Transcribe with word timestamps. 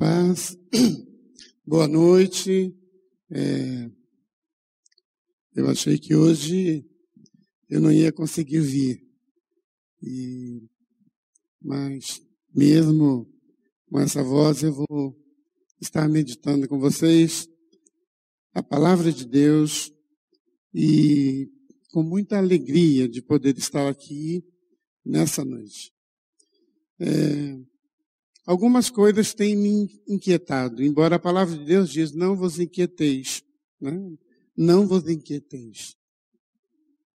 Paz. 0.00 0.56
Boa 1.66 1.86
noite. 1.86 2.74
É, 3.30 3.90
eu 5.54 5.68
achei 5.68 5.98
que 5.98 6.14
hoje 6.14 6.86
eu 7.68 7.82
não 7.82 7.92
ia 7.92 8.10
conseguir 8.10 8.60
vir. 8.60 9.06
E, 10.02 10.66
mas, 11.60 12.18
mesmo 12.50 13.30
com 13.90 14.00
essa 14.00 14.22
voz, 14.22 14.62
eu 14.62 14.72
vou 14.72 15.14
estar 15.78 16.08
meditando 16.08 16.66
com 16.66 16.80
vocês 16.80 17.46
a 18.54 18.62
palavra 18.62 19.12
de 19.12 19.26
Deus 19.26 19.92
e 20.72 21.46
com 21.92 22.02
muita 22.02 22.38
alegria 22.38 23.06
de 23.06 23.20
poder 23.20 23.54
estar 23.58 23.86
aqui 23.86 24.42
nessa 25.04 25.44
noite. 25.44 25.92
É, 26.98 27.69
algumas 28.50 28.90
coisas 28.90 29.32
têm 29.32 29.54
me 29.54 29.88
inquietado, 30.08 30.82
embora 30.82 31.14
a 31.14 31.20
palavra 31.20 31.56
de 31.56 31.64
Deus 31.64 31.88
diz, 31.88 32.10
não 32.10 32.34
vos 32.34 32.58
inquieteis, 32.58 33.44
né? 33.80 33.92
não 34.56 34.88
vos 34.88 35.08
inquieteis. 35.08 35.94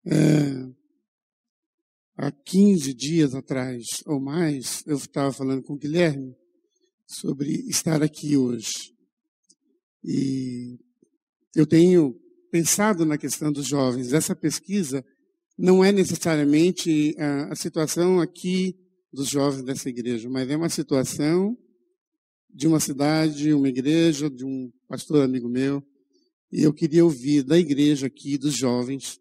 É, 0.06 0.66
há 2.16 2.32
15 2.32 2.94
dias 2.94 3.36
atrás 3.36 3.84
ou 4.06 4.18
mais, 4.18 4.82
eu 4.88 4.96
estava 4.96 5.30
falando 5.34 5.62
com 5.62 5.74
o 5.74 5.78
Guilherme 5.78 6.34
sobre 7.06 7.52
estar 7.68 8.02
aqui 8.02 8.38
hoje. 8.38 8.96
E 10.06 10.80
eu 11.54 11.68
tenho 11.68 12.18
pensado 12.50 13.06
na 13.06 13.18
questão 13.18 13.52
dos 13.52 13.68
jovens. 13.68 14.14
Essa 14.14 14.34
pesquisa 14.38 15.06
não 15.58 15.84
é 15.84 15.92
necessariamente 15.92 17.14
a, 17.20 17.52
a 17.52 17.56
situação 17.58 18.22
aqui 18.22 18.85
dos 19.16 19.30
jovens 19.30 19.64
dessa 19.64 19.90
igreja, 19.90 20.30
mas 20.30 20.50
é 20.50 20.56
uma 20.56 20.70
situação 20.70 21.58
de 22.54 22.68
uma 22.68 22.80
cidade, 22.80 23.54
uma 23.54 23.68
igreja, 23.68 24.30
de 24.30 24.46
um 24.46 24.72
pastor 24.88 25.24
amigo 25.24 25.50
meu. 25.50 25.84
E 26.52 26.62
eu 26.62 26.74
queria 26.74 27.04
ouvir 27.04 27.44
da 27.44 27.58
igreja 27.58 28.08
aqui, 28.08 28.38
dos 28.38 28.54
jovens, 28.54 29.20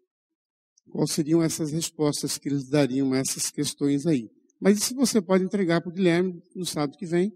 quais 0.89 1.11
seriam 1.11 1.41
essas 1.41 1.71
respostas 1.71 2.37
que 2.37 2.47
eles 2.47 2.69
dariam 2.69 3.11
a 3.13 3.17
essas 3.17 3.49
questões 3.49 4.05
aí. 4.05 4.29
Mas 4.59 4.77
isso 4.77 4.95
você 4.95 5.21
pode 5.21 5.43
entregar 5.43 5.81
para 5.81 5.89
o 5.89 5.93
Guilherme 5.93 6.41
no 6.55 6.65
sábado 6.65 6.97
que 6.97 7.05
vem. 7.05 7.33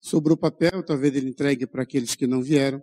Sobrou 0.00 0.36
papel, 0.36 0.82
talvez 0.82 1.14
ele 1.14 1.30
entregue 1.30 1.66
para 1.66 1.82
aqueles 1.82 2.14
que 2.14 2.26
não 2.26 2.42
vieram. 2.42 2.82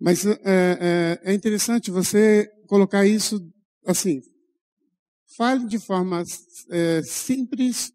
Mas 0.00 0.24
é, 0.24 0.38
é, 0.44 1.20
é 1.24 1.34
interessante 1.34 1.90
você 1.90 2.50
colocar 2.66 3.06
isso 3.06 3.46
assim. 3.84 4.20
Fale 5.36 5.66
de 5.66 5.78
forma 5.78 6.22
é, 6.70 7.02
simples 7.02 7.92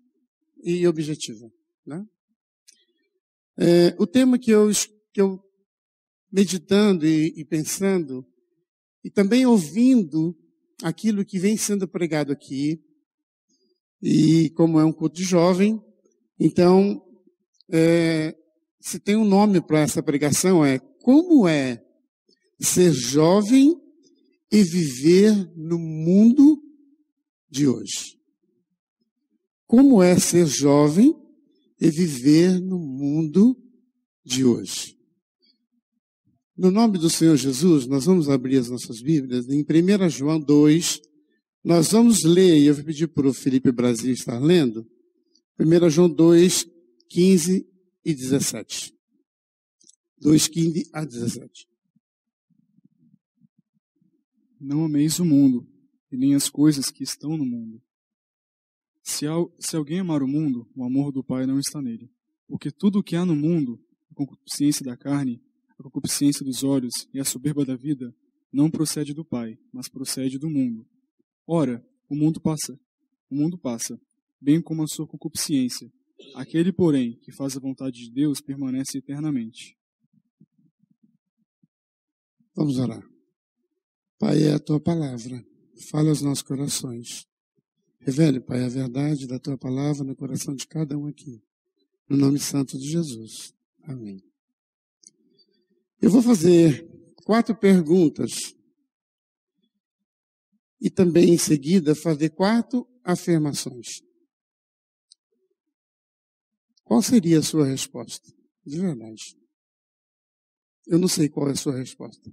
e 0.63 0.87
objetiva. 0.87 1.51
Né? 1.85 2.05
É, 3.57 3.95
o 3.99 4.07
tema 4.07 4.39
que 4.39 4.51
eu, 4.51 4.69
que 5.11 5.21
eu 5.21 5.39
meditando 6.31 7.05
e, 7.05 7.33
e 7.37 7.45
pensando, 7.45 8.25
e 9.03 9.09
também 9.09 9.45
ouvindo 9.45 10.35
aquilo 10.81 11.25
que 11.25 11.37
vem 11.37 11.57
sendo 11.57 11.87
pregado 11.87 12.31
aqui, 12.31 12.81
e 14.01 14.49
como 14.51 14.79
é 14.79 14.85
um 14.85 14.91
culto 14.91 15.15
de 15.15 15.23
jovem, 15.23 15.81
então, 16.39 17.01
é, 17.71 18.35
se 18.79 18.99
tem 18.99 19.15
um 19.15 19.23
nome 19.23 19.61
para 19.61 19.79
essa 19.79 20.01
pregação, 20.01 20.65
é 20.65 20.79
Como 20.79 21.47
é 21.47 21.83
ser 22.59 22.91
jovem 22.91 23.79
e 24.51 24.63
viver 24.63 25.51
no 25.55 25.77
mundo 25.77 26.61
de 27.49 27.67
hoje? 27.67 28.19
Como 29.75 30.03
é 30.03 30.19
ser 30.19 30.45
jovem 30.45 31.19
e 31.81 31.89
viver 31.89 32.59
no 32.59 32.77
mundo 32.77 33.59
de 34.23 34.45
hoje? 34.45 34.95
No 36.55 36.69
nome 36.69 36.99
do 36.99 37.09
Senhor 37.09 37.35
Jesus, 37.35 37.87
nós 37.87 38.05
vamos 38.05 38.29
abrir 38.29 38.59
as 38.59 38.69
nossas 38.69 39.01
Bíblias 39.01 39.49
em 39.49 39.63
1 39.63 40.09
João 40.09 40.39
2. 40.39 41.01
Nós 41.63 41.91
vamos 41.91 42.23
ler, 42.23 42.59
e 42.59 42.67
eu 42.67 42.75
vou 42.75 42.83
pedir 42.83 43.07
para 43.07 43.27
o 43.27 43.33
Felipe 43.33 43.71
Brasil 43.71 44.13
estar 44.13 44.37
lendo, 44.37 44.87
1 45.59 45.89
João 45.89 46.07
2, 46.07 46.67
15 47.09 47.67
e 48.05 48.13
17. 48.13 48.93
2, 50.19 50.47
15 50.49 50.89
a 50.93 51.03
17. 51.03 51.67
Não 54.61 54.85
ameis 54.85 55.17
o 55.17 55.25
mundo, 55.25 55.67
e 56.11 56.15
nem 56.15 56.35
as 56.35 56.47
coisas 56.47 56.91
que 56.91 57.01
estão 57.01 57.35
no 57.35 57.43
mundo. 57.43 57.81
Se, 59.03 59.25
se 59.59 59.75
alguém 59.75 59.99
amar 59.99 60.23
o 60.23 60.27
mundo, 60.27 60.67
o 60.73 60.83
amor 60.83 61.11
do 61.11 61.23
Pai 61.23 61.45
não 61.45 61.59
está 61.59 61.81
nele. 61.81 62.09
Porque 62.47 62.71
tudo 62.71 62.99
o 62.99 63.03
que 63.03 63.15
há 63.15 63.25
no 63.25 63.35
mundo, 63.35 63.79
a 64.09 64.15
concupiscência 64.15 64.85
da 64.85 64.95
carne, 64.95 65.41
a 65.77 65.83
concupiscência 65.83 66.45
dos 66.45 66.63
olhos 66.63 66.93
e 67.13 67.19
a 67.19 67.25
soberba 67.25 67.65
da 67.65 67.75
vida 67.75 68.15
não 68.51 68.71
procede 68.71 69.13
do 69.13 69.25
Pai, 69.25 69.59
mas 69.73 69.89
procede 69.89 70.39
do 70.39 70.49
mundo. 70.49 70.87
Ora, 71.45 71.85
o 72.07 72.15
mundo 72.15 72.39
passa, 72.39 72.79
o 73.29 73.35
mundo 73.35 73.57
passa, 73.57 73.99
bem 74.39 74.61
como 74.61 74.83
a 74.83 74.87
sua 74.87 75.05
concupiscência. 75.05 75.91
Aquele, 76.35 76.71
porém, 76.71 77.19
que 77.19 77.31
faz 77.31 77.57
a 77.57 77.59
vontade 77.59 78.05
de 78.05 78.11
Deus 78.11 78.39
permanece 78.39 78.99
eternamente. 78.99 79.77
Vamos 82.55 82.77
orar. 82.77 83.03
Pai, 84.19 84.43
é 84.43 84.53
a 84.53 84.59
tua 84.59 84.79
palavra. 84.79 85.43
Fala 85.89 86.09
aos 86.09 86.21
nossos 86.21 86.43
corações. 86.43 87.25
Revele, 88.05 88.41
Pai, 88.41 88.61
a 88.61 88.67
verdade 88.67 89.25
da 89.25 89.39
tua 89.39 89.57
palavra 89.57 90.03
no 90.03 90.13
coração 90.13 90.53
de 90.53 90.67
cada 90.67 90.97
um 90.97 91.07
aqui. 91.07 91.41
No 92.09 92.17
nome 92.17 92.37
santo 92.37 92.77
de 92.77 92.85
Jesus. 92.85 93.53
Amém. 93.83 94.21
Eu 96.01 96.09
vou 96.09 96.21
fazer 96.21 96.85
quatro 97.23 97.55
perguntas 97.55 98.53
e 100.81 100.89
também 100.89 101.33
em 101.33 101.37
seguida 101.37 101.95
fazer 101.95 102.31
quatro 102.31 102.85
afirmações. 103.05 104.01
Qual 106.83 107.01
seria 107.01 107.39
a 107.39 107.43
sua 107.43 107.65
resposta? 107.65 108.29
De 108.65 108.81
verdade. 108.81 109.37
Eu 110.85 110.99
não 110.99 111.07
sei 111.07 111.29
qual 111.29 111.47
é 111.47 111.53
a 111.53 111.55
sua 111.55 111.77
resposta. 111.77 112.29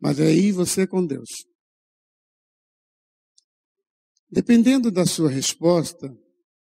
Mas 0.00 0.18
é 0.18 0.28
aí 0.28 0.50
você 0.50 0.86
com 0.86 1.04
Deus. 1.04 1.28
Dependendo 4.30 4.90
da 4.90 5.06
sua 5.06 5.30
resposta, 5.30 6.16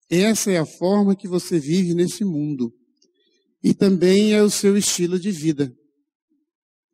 essa 0.09 0.51
é 0.51 0.57
a 0.57 0.65
forma 0.65 1.15
que 1.15 1.27
você 1.27 1.59
vive 1.59 1.93
nesse 1.93 2.23
mundo. 2.23 2.73
E 3.63 3.73
também 3.73 4.33
é 4.33 4.43
o 4.43 4.49
seu 4.49 4.77
estilo 4.77 5.19
de 5.19 5.31
vida 5.31 5.75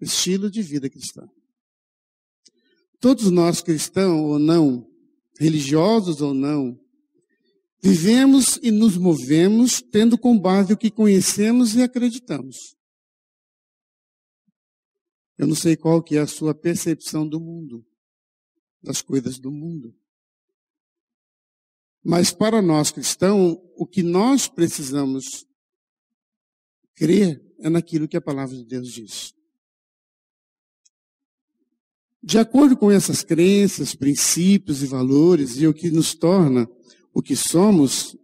estilo 0.02 0.50
de 0.50 0.62
vida 0.62 0.90
cristã. 0.90 1.30
Todos 3.00 3.32
nós 3.32 3.62
cristãos 3.62 4.20
ou 4.20 4.40
não, 4.40 4.88
religiosos 5.40 6.22
ou 6.22 6.34
não, 6.34 6.80
vivemos 7.82 8.60
e 8.62 8.72
nos 8.72 8.98
movemos 8.98 9.82
tendo 9.82 10.18
com 10.18 10.38
base 10.38 10.74
o 10.74 10.78
que 10.78 10.92
conhecemos 10.92 11.76
e 11.76 11.82
acreditamos. 11.82 12.76
Eu 15.38 15.48
não 15.48 15.56
sei 15.56 15.76
qual 15.76 16.04
que 16.04 16.18
é 16.18 16.20
a 16.20 16.28
sua 16.28 16.54
percepção 16.54 17.28
do 17.28 17.40
mundo, 17.40 17.86
das 18.82 19.02
coisas 19.02 19.40
do 19.40 19.52
mundo. 19.52 19.96
Mas 22.04 22.32
para 22.32 22.62
nós 22.62 22.92
cristãos, 22.92 23.58
o 23.76 23.86
que 23.86 24.02
nós 24.02 24.48
precisamos 24.48 25.46
crer 26.96 27.44
é 27.60 27.70
naquilo 27.70 28.08
que 28.08 28.18
a 28.18 28.22
palavra 28.22 28.56
de 28.56 28.66
Deus 28.66 28.92
diz. 28.92 29.34
De 32.24 32.38
acordo 32.38 32.78
com 32.78 32.92
essas 32.92 33.24
crenças, 33.24 33.96
princípios 33.96 34.84
e 34.84 34.86
valores, 34.86 35.58
e 35.58 35.68
o 35.68 35.74
que 35.74 35.90
nos 35.90 36.14
torna 36.14 36.70
o 37.14 37.22
que 37.22 37.36
somos, 37.36 38.16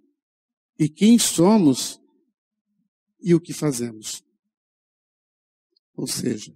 e 0.80 0.88
quem 0.88 1.19
somos, 1.19 2.00
e 3.19 3.34
o 3.34 3.42
que 3.42 3.54
fazemos. 3.54 4.24
Ou 5.96 6.07
seja, 6.07 6.56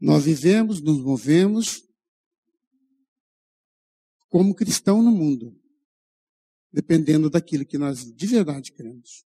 nós 0.00 0.24
vivemos, 0.24 0.80
nos 0.80 1.00
movemos 1.00 1.86
como 4.28 4.54
cristão 4.54 5.02
no 5.02 5.10
mundo, 5.10 5.55
dependendo 6.76 7.30
daquilo 7.30 7.64
que 7.64 7.78
nós 7.78 8.04
de 8.04 8.26
verdade 8.26 8.70
queremos. 8.70 9.24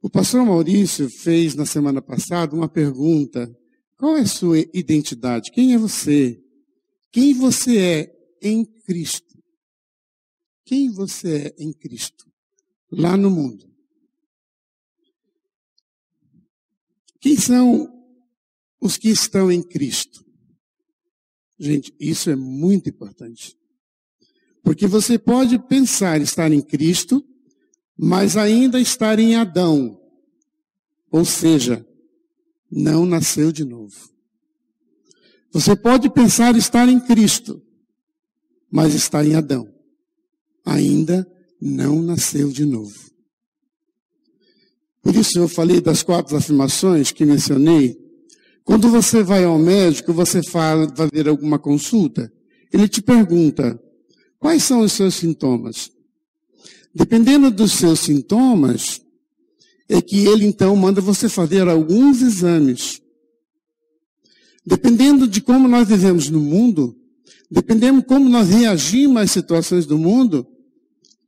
O 0.00 0.08
pastor 0.08 0.46
Maurício 0.46 1.10
fez 1.10 1.56
na 1.56 1.66
semana 1.66 2.00
passada 2.00 2.54
uma 2.54 2.68
pergunta 2.68 3.52
qual 3.96 4.16
é 4.16 4.20
a 4.20 4.26
sua 4.26 4.60
identidade? 4.72 5.50
Quem 5.50 5.74
é 5.74 5.78
você? 5.78 6.40
Quem 7.10 7.34
você 7.34 7.76
é 7.76 8.38
em 8.40 8.64
Cristo? 8.64 9.36
Quem 10.64 10.92
você 10.92 11.48
é 11.48 11.54
em 11.58 11.72
Cristo? 11.72 12.30
Lá 12.92 13.16
no 13.16 13.32
mundo. 13.32 13.68
Quem 17.20 17.36
são 17.36 17.92
os 18.80 18.96
que 18.96 19.08
estão 19.08 19.50
em 19.50 19.60
Cristo? 19.60 20.24
Gente, 21.58 21.92
isso 21.98 22.30
é 22.30 22.36
muito 22.36 22.88
importante. 22.88 23.57
Porque 24.68 24.86
você 24.86 25.18
pode 25.18 25.58
pensar 25.58 26.20
estar 26.20 26.52
em 26.52 26.60
Cristo, 26.60 27.24
mas 27.96 28.36
ainda 28.36 28.78
estar 28.78 29.18
em 29.18 29.34
Adão. 29.34 29.98
Ou 31.10 31.24
seja, 31.24 31.86
não 32.70 33.06
nasceu 33.06 33.50
de 33.50 33.64
novo. 33.64 33.96
Você 35.54 35.74
pode 35.74 36.10
pensar 36.10 36.54
estar 36.54 36.86
em 36.86 37.00
Cristo, 37.00 37.62
mas 38.70 38.94
está 38.94 39.24
em 39.24 39.34
Adão. 39.34 39.66
Ainda 40.66 41.26
não 41.58 42.02
nasceu 42.02 42.50
de 42.50 42.66
novo. 42.66 43.10
Por 45.02 45.16
isso 45.16 45.38
eu 45.38 45.48
falei 45.48 45.80
das 45.80 46.02
quatro 46.02 46.36
afirmações 46.36 47.10
que 47.10 47.24
mencionei. 47.24 47.98
Quando 48.64 48.90
você 48.90 49.22
vai 49.22 49.44
ao 49.44 49.58
médico, 49.58 50.12
você 50.12 50.42
fala, 50.42 50.86
vai 50.94 51.08
ver 51.10 51.26
alguma 51.26 51.58
consulta, 51.58 52.30
ele 52.70 52.86
te 52.86 53.00
pergunta, 53.00 53.82
quais 54.38 54.62
são 54.62 54.80
os 54.80 54.92
seus 54.92 55.14
sintomas? 55.14 55.90
Dependendo 56.94 57.50
dos 57.50 57.72
seus 57.72 58.00
sintomas, 58.00 59.00
é 59.88 60.02
que 60.02 60.26
ele 60.26 60.44
então 60.44 60.74
manda 60.76 61.00
você 61.00 61.28
fazer 61.28 61.66
alguns 61.68 62.22
exames. 62.22 63.00
Dependendo 64.66 65.26
de 65.26 65.40
como 65.40 65.66
nós 65.66 65.88
vivemos 65.88 66.28
no 66.28 66.40
mundo, 66.40 66.96
dependendo 67.50 68.00
de 68.00 68.06
como 68.06 68.28
nós 68.28 68.48
reagimos 68.48 69.22
às 69.22 69.30
situações 69.30 69.86
do 69.86 69.98
mundo, 69.98 70.46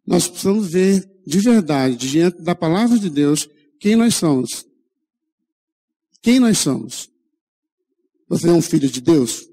nós 0.06 0.28
precisamos 0.28 0.68
ver 0.68 1.08
de 1.26 1.38
verdade, 1.38 1.96
diante 1.96 2.42
da 2.42 2.54
palavra 2.54 2.98
de 2.98 3.08
Deus, 3.08 3.48
quem 3.78 3.96
nós 3.96 4.14
somos. 4.14 4.66
Quem 6.20 6.38
nós 6.38 6.58
somos? 6.58 7.08
Você 8.28 8.48
é 8.48 8.52
um 8.52 8.60
filho 8.60 8.88
de 8.88 9.00
Deus? 9.00 9.49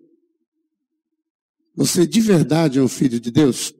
Você 1.78 2.08
de 2.08 2.20
verdade 2.20 2.80
é 2.80 2.82
um 2.82 2.88
filho 2.88 3.20
de 3.20 3.30
Deus? 3.30 3.72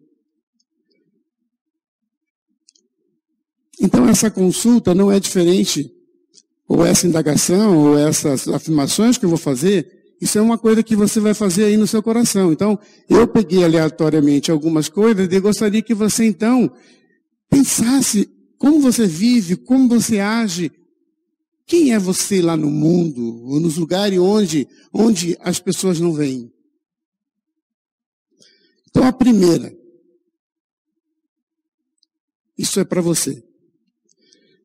Então, 3.82 4.08
essa 4.08 4.30
consulta 4.30 4.94
não 4.94 5.12
é 5.12 5.20
diferente, 5.20 5.92
ou 6.68 6.86
essa 6.86 7.08
indagação, 7.08 7.76
ou 7.76 7.98
essas 7.98 8.48
afirmações 8.48 9.18
que 9.18 9.26
eu 9.26 9.30
vou 9.30 9.38
fazer, 9.38 10.16
isso 10.22 10.38
é 10.38 10.42
uma 10.42 10.60
coisa 10.60 10.84
que 10.84 10.96
você 10.96 11.20
vai 11.20 11.34
fazer 11.34 11.66
aí 11.66 11.78
no 11.78 11.88
seu 11.88 12.04
coração. 12.04 12.52
Então, 12.52 12.78
eu 13.10 13.28
peguei 13.28 13.64
aleatoriamente 13.64 14.52
algumas 14.52 14.90
coisas 14.90 15.28
e 15.32 15.40
gostaria 15.40 15.82
que 15.82 15.96
você, 15.96 16.26
então, 16.26 16.72
pensasse 17.50 18.30
como 18.60 18.80
você 18.80 19.08
vive, 19.08 19.56
como 19.56 19.88
você 19.88 20.20
age. 20.20 20.72
Quem 21.66 21.94
é 21.94 22.00
você 22.00 22.44
lá 22.44 22.56
no 22.56 22.70
mundo, 22.70 23.44
ou 23.44 23.60
nos 23.60 23.78
lugares 23.78 24.20
onde, 24.20 24.68
onde 24.94 25.36
as 25.40 25.60
pessoas 25.60 26.00
não 26.00 26.14
vêm? 26.14 26.52
Então, 28.98 29.08
a 29.08 29.14
primeira, 29.14 29.78
isso 32.58 32.80
é 32.80 32.84
para 32.84 33.00
você. 33.00 33.44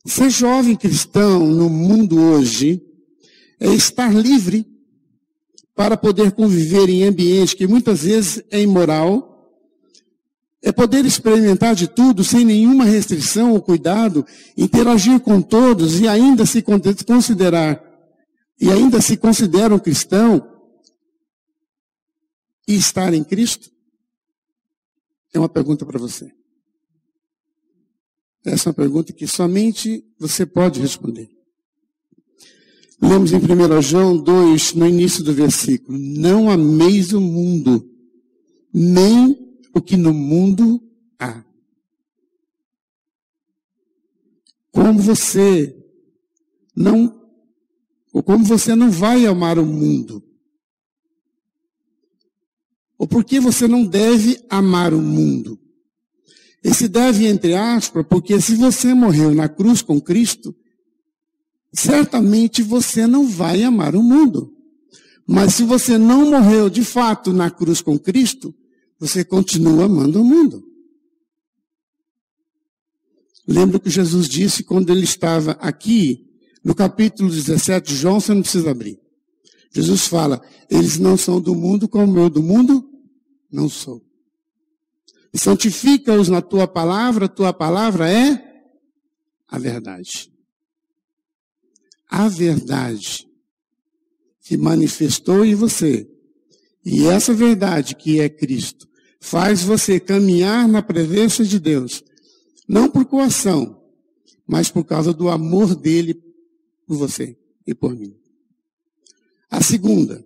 Ser 0.07 0.31
jovem 0.31 0.75
cristão 0.75 1.47
no 1.47 1.69
mundo 1.69 2.19
hoje 2.19 2.83
é 3.61 3.69
estar 3.75 4.11
livre 4.11 4.67
para 5.75 5.99
poder 5.99 6.33
conviver 6.33 6.89
em 6.89 7.05
ambiente 7.05 7.55
que 7.55 7.67
muitas 7.67 8.05
vezes 8.05 8.43
é 8.51 8.59
imoral, 8.59 9.55
é 10.63 10.73
poder 10.73 11.05
experimentar 11.05 11.75
de 11.75 11.87
tudo 11.87 12.25
sem 12.25 12.43
nenhuma 12.43 12.87
restrição 12.87 13.53
ou 13.53 13.61
cuidado, 13.61 14.25
interagir 14.57 15.21
com 15.21 15.43
todos 15.43 16.01
e 16.01 16.09
ainda 16.09 16.47
se 16.47 16.63
considerar 16.63 17.85
e 18.59 18.71
ainda 18.71 18.99
se 19.03 19.15
considera 19.15 19.75
um 19.75 19.79
cristão 19.79 20.43
e 22.67 22.75
estar 22.77 23.13
em 23.13 23.23
Cristo? 23.23 23.73
É 25.33 25.39
uma 25.39 25.49
pergunta 25.49 25.87
para 25.87 25.99
você. 25.99 26.31
Essa 28.45 28.69
é 28.69 28.71
uma 28.71 28.75
pergunta 28.75 29.13
que 29.13 29.27
somente 29.27 30.05
você 30.19 30.45
pode 30.45 30.81
responder. 30.81 31.31
Lemos 33.01 33.33
em 33.33 33.37
1 33.37 33.83
João 33.83 34.17
2, 34.17 34.75
no 34.75 34.87
início 34.87 35.25
do 35.25 35.33
versículo: 35.33 35.99
Não 35.99 36.51
ameis 36.51 37.13
o 37.13 37.21
mundo, 37.21 37.89
nem 38.73 39.59
o 39.75 39.81
que 39.81 39.97
no 39.97 40.13
mundo 40.13 40.83
há. 41.19 41.45
Como 44.71 45.01
você 45.01 45.77
não, 46.75 47.21
ou 48.13 48.23
como 48.23 48.45
você 48.45 48.75
não 48.75 48.91
vai 48.91 49.27
amar 49.27 49.59
o 49.59 49.67
mundo. 49.67 50.23
Ou 53.03 53.09
por 53.09 53.25
que 53.25 53.41
você 53.41 53.67
não 53.67 53.85
deve 53.85 54.41
amar 54.49 54.95
o 54.95 55.03
mundo? 55.03 55.59
Esse 56.63 56.87
deve, 56.87 57.27
entre 57.27 57.53
aspas, 57.53 58.07
porque 58.09 58.41
se 58.41 58.55
você 58.55 58.95
morreu 58.95 59.35
na 59.35 59.49
cruz 59.49 59.83
com 59.83 60.01
Cristo, 60.01 60.55
certamente 61.75 62.63
você 62.63 63.05
não 63.05 63.27
vai 63.27 63.65
amar 63.65 63.97
o 63.97 64.05
mundo. 64.05 64.55
Mas 65.27 65.55
se 65.55 65.65
você 65.65 65.99
não 65.99 66.31
morreu 66.31 66.71
de 66.71 66.85
fato 66.85 67.33
na 67.33 67.51
cruz 67.51 67.81
com 67.81 67.99
Cristo, 67.99 68.55
você 69.01 69.25
continua 69.25 69.87
amando 69.87 70.21
o 70.21 70.25
mundo. 70.25 70.65
Lembra 73.49 73.81
que 73.81 73.91
Jesus 73.91 74.29
disse 74.29 74.63
quando 74.63 74.91
ele 74.91 75.03
estava 75.03 75.59
aqui, 75.61 76.25
no 76.63 76.73
capítulo 76.73 77.29
17 77.29 77.85
de 77.85 77.97
João, 77.97 78.21
você 78.21 78.33
não 78.33 78.43
precisa 78.43 78.71
abrir. 78.71 78.97
Jesus 79.75 80.07
fala, 80.07 80.41
eles 80.71 81.01
não 81.01 81.17
são 81.17 81.41
do 81.41 81.53
mundo 81.57 81.89
como 81.89 82.17
eu 82.21 82.31
do 82.31 82.41
mundo 82.41 82.92
não 83.53 83.69
sou. 83.69 84.03
Santifica-os 85.35 86.29
na 86.29 86.43
tua 86.43 86.67
palavra, 86.67 87.29
tua 87.29 87.53
palavra 87.53 88.11
é 88.11 88.65
a 89.49 89.59
verdade. 89.59 90.33
A 92.09 92.29
verdade 92.29 93.29
que 94.43 94.57
manifestou 94.57 95.45
em 95.45 95.55
você. 95.55 96.09
E 96.85 97.07
essa 97.07 97.33
verdade 97.33 97.95
que 97.95 98.21
é 98.21 98.29
Cristo 98.29 98.89
faz 99.21 99.63
você 99.63 100.01
caminhar 100.01 100.67
na 100.67 100.83
presença 100.83 101.45
de 101.45 101.61
Deus, 101.61 102.03
não 102.69 102.91
por 102.91 103.05
coação, 103.05 103.81
mas 104.47 104.69
por 104.69 104.85
causa 104.85 105.15
do 105.15 105.29
amor 105.29 105.77
dele 105.77 106.15
por 106.87 106.97
você 106.97 107.39
e 107.67 107.73
por 107.73 107.95
mim. 107.95 108.17
A 109.49 109.63
segunda, 109.63 110.25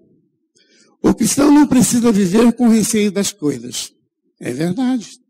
o 1.07 1.15
cristão 1.15 1.53
não 1.53 1.67
precisa 1.67 2.11
viver 2.11 2.53
com 2.53 2.69
receio 2.69 3.13
das 3.13 3.33
coisas. 3.33 3.93
É 4.41 4.53
verdade. 4.53 5.21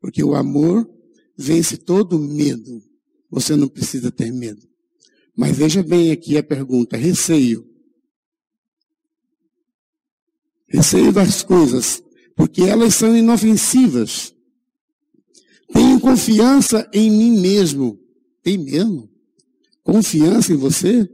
Porque 0.00 0.24
o 0.24 0.34
amor 0.34 0.88
vence 1.36 1.76
todo 1.76 2.18
medo. 2.18 2.82
Você 3.30 3.54
não 3.54 3.68
precisa 3.68 4.10
ter 4.10 4.32
medo. 4.32 4.66
Mas 5.36 5.56
veja 5.56 5.82
bem 5.82 6.10
aqui 6.10 6.36
a 6.36 6.42
pergunta: 6.42 6.96
receio. 6.96 7.68
Receio 10.66 11.12
das 11.12 11.42
coisas, 11.42 12.02
porque 12.36 12.62
elas 12.62 12.94
são 12.94 13.16
inofensivas. 13.16 14.34
Tenho 15.72 16.00
confiança 16.00 16.88
em 16.92 17.10
mim 17.10 17.40
mesmo. 17.40 17.98
Tem 18.42 18.56
mesmo? 18.56 19.10
Confiança 19.82 20.52
em 20.52 20.56
você? 20.56 21.08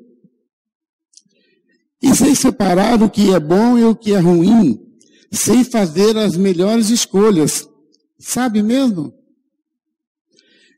E 2.02 2.14
sei 2.14 2.34
separar 2.34 3.02
o 3.02 3.10
que 3.10 3.32
é 3.32 3.40
bom 3.40 3.78
e 3.78 3.84
o 3.84 3.96
que 3.96 4.12
é 4.12 4.18
ruim 4.18 4.86
sem 5.32 5.64
fazer 5.64 6.16
as 6.16 6.36
melhores 6.36 6.90
escolhas. 6.90 7.68
Sabe 8.18 8.62
mesmo? 8.62 9.12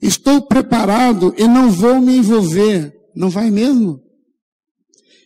Estou 0.00 0.46
preparado 0.46 1.34
e 1.36 1.46
não 1.46 1.70
vou 1.70 2.00
me 2.00 2.16
envolver. 2.16 2.94
Não 3.14 3.30
vai 3.30 3.50
mesmo? 3.50 4.02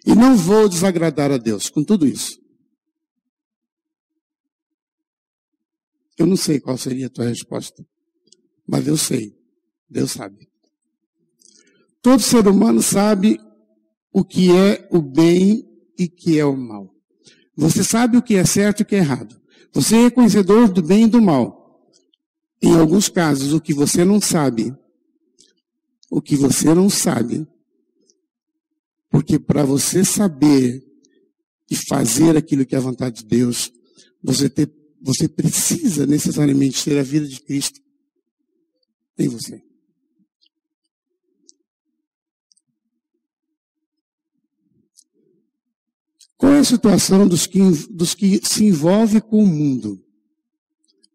E 0.04 0.14
não 0.14 0.36
vou 0.36 0.68
desagradar 0.68 1.30
a 1.30 1.36
Deus 1.36 1.68
com 1.68 1.84
tudo 1.84 2.06
isso. 2.06 2.40
Eu 6.18 6.26
não 6.26 6.36
sei 6.36 6.60
qual 6.60 6.76
seria 6.76 7.06
a 7.06 7.10
tua 7.10 7.26
resposta, 7.26 7.84
mas 8.66 8.86
eu 8.86 8.96
sei. 8.96 9.34
Deus 9.88 10.12
sabe. 10.12 10.48
Todo 12.00 12.20
ser 12.20 12.46
humano 12.46 12.82
sabe 12.82 13.38
o 14.12 14.24
que 14.24 14.50
é 14.50 14.88
o 14.90 15.00
bem 15.00 15.71
e 15.98 16.08
que 16.08 16.38
é 16.38 16.44
o 16.44 16.56
mal. 16.56 16.94
Você 17.56 17.84
sabe 17.84 18.16
o 18.16 18.22
que 18.22 18.34
é 18.34 18.44
certo 18.44 18.80
e 18.80 18.82
o 18.82 18.86
que 18.86 18.94
é 18.94 18.98
errado. 18.98 19.40
Você 19.72 19.96
é 19.96 20.10
conhecedor 20.10 20.70
do 20.70 20.82
bem 20.82 21.04
e 21.04 21.08
do 21.08 21.20
mal. 21.20 21.82
Em 22.60 22.74
alguns 22.78 23.08
casos, 23.08 23.52
o 23.52 23.60
que 23.60 23.74
você 23.74 24.04
não 24.04 24.20
sabe, 24.20 24.74
o 26.10 26.22
que 26.22 26.36
você 26.36 26.72
não 26.74 26.88
sabe, 26.88 27.46
porque 29.10 29.38
para 29.38 29.64
você 29.64 30.04
saber 30.04 30.82
e 31.70 31.74
fazer 31.74 32.36
aquilo 32.36 32.64
que 32.64 32.74
é 32.74 32.78
a 32.78 32.82
vontade 32.82 33.22
de 33.22 33.24
Deus, 33.24 33.72
você, 34.22 34.48
ter, 34.48 34.72
você 35.00 35.28
precisa 35.28 36.06
necessariamente 36.06 36.84
ter 36.84 36.98
a 36.98 37.02
vida 37.02 37.26
de 37.26 37.40
Cristo 37.40 37.80
em 39.18 39.28
você. 39.28 39.62
Qual 46.42 46.54
é 46.54 46.58
a 46.58 46.64
situação 46.64 47.28
dos 47.28 47.46
que, 47.46 47.60
dos 47.88 48.16
que 48.16 48.40
se 48.42 48.64
envolvem 48.64 49.20
com 49.20 49.44
o 49.44 49.46
mundo? 49.46 50.04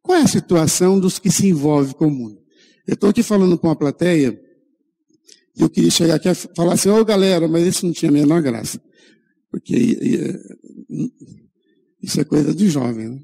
Qual 0.01 0.17
é 0.17 0.21
a 0.21 0.27
situação 0.27 0.97
dos 0.97 1.19
que 1.19 1.29
se 1.29 1.49
envolvem 1.49 1.93
com 1.93 2.07
o 2.07 2.09
mundo? 2.09 2.41
Eu 2.87 2.93
estou 2.93 3.09
aqui 3.09 3.21
falando 3.21 3.57
com 3.57 3.67
uma 3.67 3.75
plateia, 3.75 4.41
e 5.53 5.61
eu 5.61 5.69
queria 5.69 5.91
chegar 5.91 6.15
aqui 6.15 6.29
e 6.29 6.33
falar 6.33 6.75
assim, 6.75 6.87
ô 6.87 6.95
oh, 6.95 7.03
galera, 7.03 7.45
mas 7.45 7.67
isso 7.67 7.85
não 7.85 7.91
tinha 7.91 8.09
a 8.09 8.13
menor 8.13 8.41
graça. 8.41 8.81
Porque 9.51 9.75
isso 12.01 12.21
é 12.21 12.23
coisa 12.23 12.55
de 12.55 12.69
jovem, 12.69 13.09
né? 13.09 13.19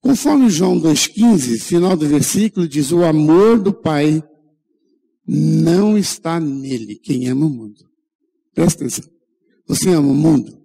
Conforme 0.00 0.50
João 0.50 0.80
2,15, 0.80 1.60
final 1.60 1.96
do 1.96 2.08
versículo, 2.08 2.66
diz: 2.66 2.90
O 2.90 3.04
amor 3.04 3.60
do 3.60 3.72
Pai 3.72 4.20
não 5.24 5.96
está 5.96 6.40
nele, 6.40 6.96
quem 6.96 7.28
ama 7.28 7.46
o 7.46 7.50
mundo. 7.50 7.88
Presta 8.52 8.82
atenção. 8.82 9.17
Você 9.68 9.90
ama 9.90 10.08
o 10.08 10.14
mundo? 10.14 10.58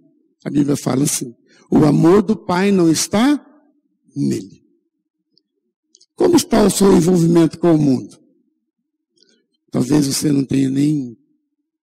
A 0.45 0.50
Bíblia 0.50 0.77
fala 0.77 1.03
assim: 1.03 1.36
o 1.69 1.83
amor 1.83 2.22
do 2.22 2.36
Pai 2.36 2.72
não 2.72 2.89
está 2.89 3.45
nele. 4.15 4.63
Como 6.15 6.38
está 6.38 6.63
o 6.63 6.69
seu 6.69 6.95
envolvimento 6.95 7.60
com 7.60 7.75
o 7.75 7.77
mundo? 7.77 8.17
Talvez 9.69 10.07
você 10.07 10.31
não 10.31 10.45
tenha 10.45 10.69
nem, 10.69 11.17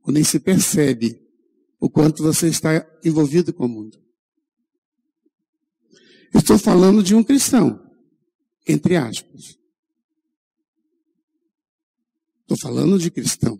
ou 0.03 0.13
nem 0.13 0.23
se 0.23 0.39
percebe 0.39 1.21
o 1.79 1.89
quanto 1.89 2.23
você 2.23 2.47
está 2.47 2.87
envolvido 3.03 3.51
com 3.51 3.65
o 3.65 3.69
mundo. 3.69 3.99
Estou 6.33 6.57
falando 6.57 7.01
de 7.03 7.15
um 7.15 7.23
cristão, 7.23 7.83
entre 8.67 8.95
aspas. 8.95 9.57
Estou 12.41 12.57
falando 12.61 12.97
de 12.99 13.09
cristão. 13.09 13.59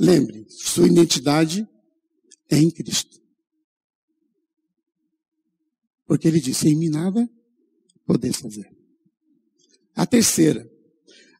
Lembre, 0.00 0.46
sua 0.48 0.86
identidade 0.86 1.68
é 2.50 2.56
em 2.56 2.70
Cristo. 2.70 3.20
Porque 6.06 6.26
ele 6.26 6.40
disse: 6.40 6.70
em 6.70 6.74
mim 6.74 6.88
nada 6.88 7.28
poder 8.06 8.32
fazer. 8.32 8.66
A 9.94 10.06
terceira, 10.06 10.66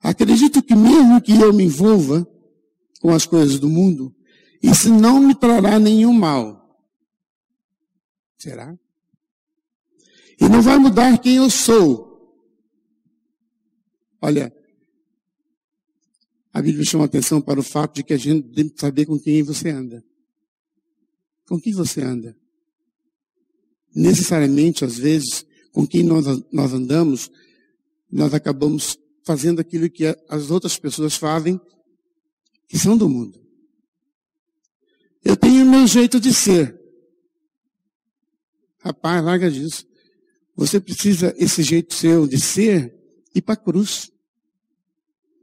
acredito 0.03 0.63
que 0.63 0.75
mesmo 0.75 1.23
que 1.23 1.33
eu 1.33 1.55
me 1.55 1.65
envolva 1.65 2.29
com 3.01 3.09
as 3.15 3.25
coisas 3.25 3.59
do 3.59 3.67
mundo, 3.67 4.15
isso 4.63 4.93
não 4.93 5.21
me 5.21 5.35
trará 5.35 5.79
nenhum 5.79 6.13
mal. 6.13 6.79
Será? 8.37 8.79
E 10.39 10.47
não 10.51 10.61
vai 10.61 10.77
mudar 10.77 11.19
quem 11.19 11.37
eu 11.37 11.49
sou. 11.49 12.37
Olha, 14.21 14.55
a 16.53 16.61
Bíblia 16.61 16.85
chama 16.85 17.05
atenção 17.05 17.41
para 17.41 17.61
o 17.61 17.63
fato 17.63 17.97
de 17.97 18.03
que 18.03 18.13
a 18.13 18.19
gente 18.19 18.49
tem 18.49 18.69
que 18.69 18.81
saber 18.81 19.07
com 19.07 19.19
quem 19.19 19.43
você 19.43 19.71
anda. 19.71 20.05
Com 21.47 21.61
quem 21.61 21.73
você 21.73 22.03
anda? 22.03 22.37
Necessariamente, 23.95 24.85
às 24.85 24.99
vezes, 24.99 25.47
com 25.73 25.87
quem 25.87 26.03
nós, 26.03 26.27
nós 26.53 26.73
andamos, 26.73 27.31
nós 28.11 28.35
acabamos 28.35 28.99
fazendo 29.25 29.61
aquilo 29.61 29.89
que 29.89 30.05
as 30.29 30.51
outras 30.51 30.77
pessoas 30.77 31.17
fazem, 31.17 31.61
que 32.67 32.79
são 32.79 32.97
do 32.97 33.09
mundo. 33.09 33.41
Eu 35.25 35.37
tenho 35.37 35.65
o 35.65 35.71
meu 35.71 35.87
jeito 35.87 36.19
de 36.19 36.33
ser. 36.33 36.81
Rapaz, 38.79 39.23
larga 39.23 39.51
disso. 39.51 39.87
Você 40.57 40.81
precisa, 40.81 41.35
esse 41.39 41.63
jeito 41.63 41.95
seu 41.95 42.27
de 42.27 42.41
ser, 42.41 42.95
ir 43.35 43.43
para 43.43 43.55
a 43.55 43.57
cruz. 43.57 44.11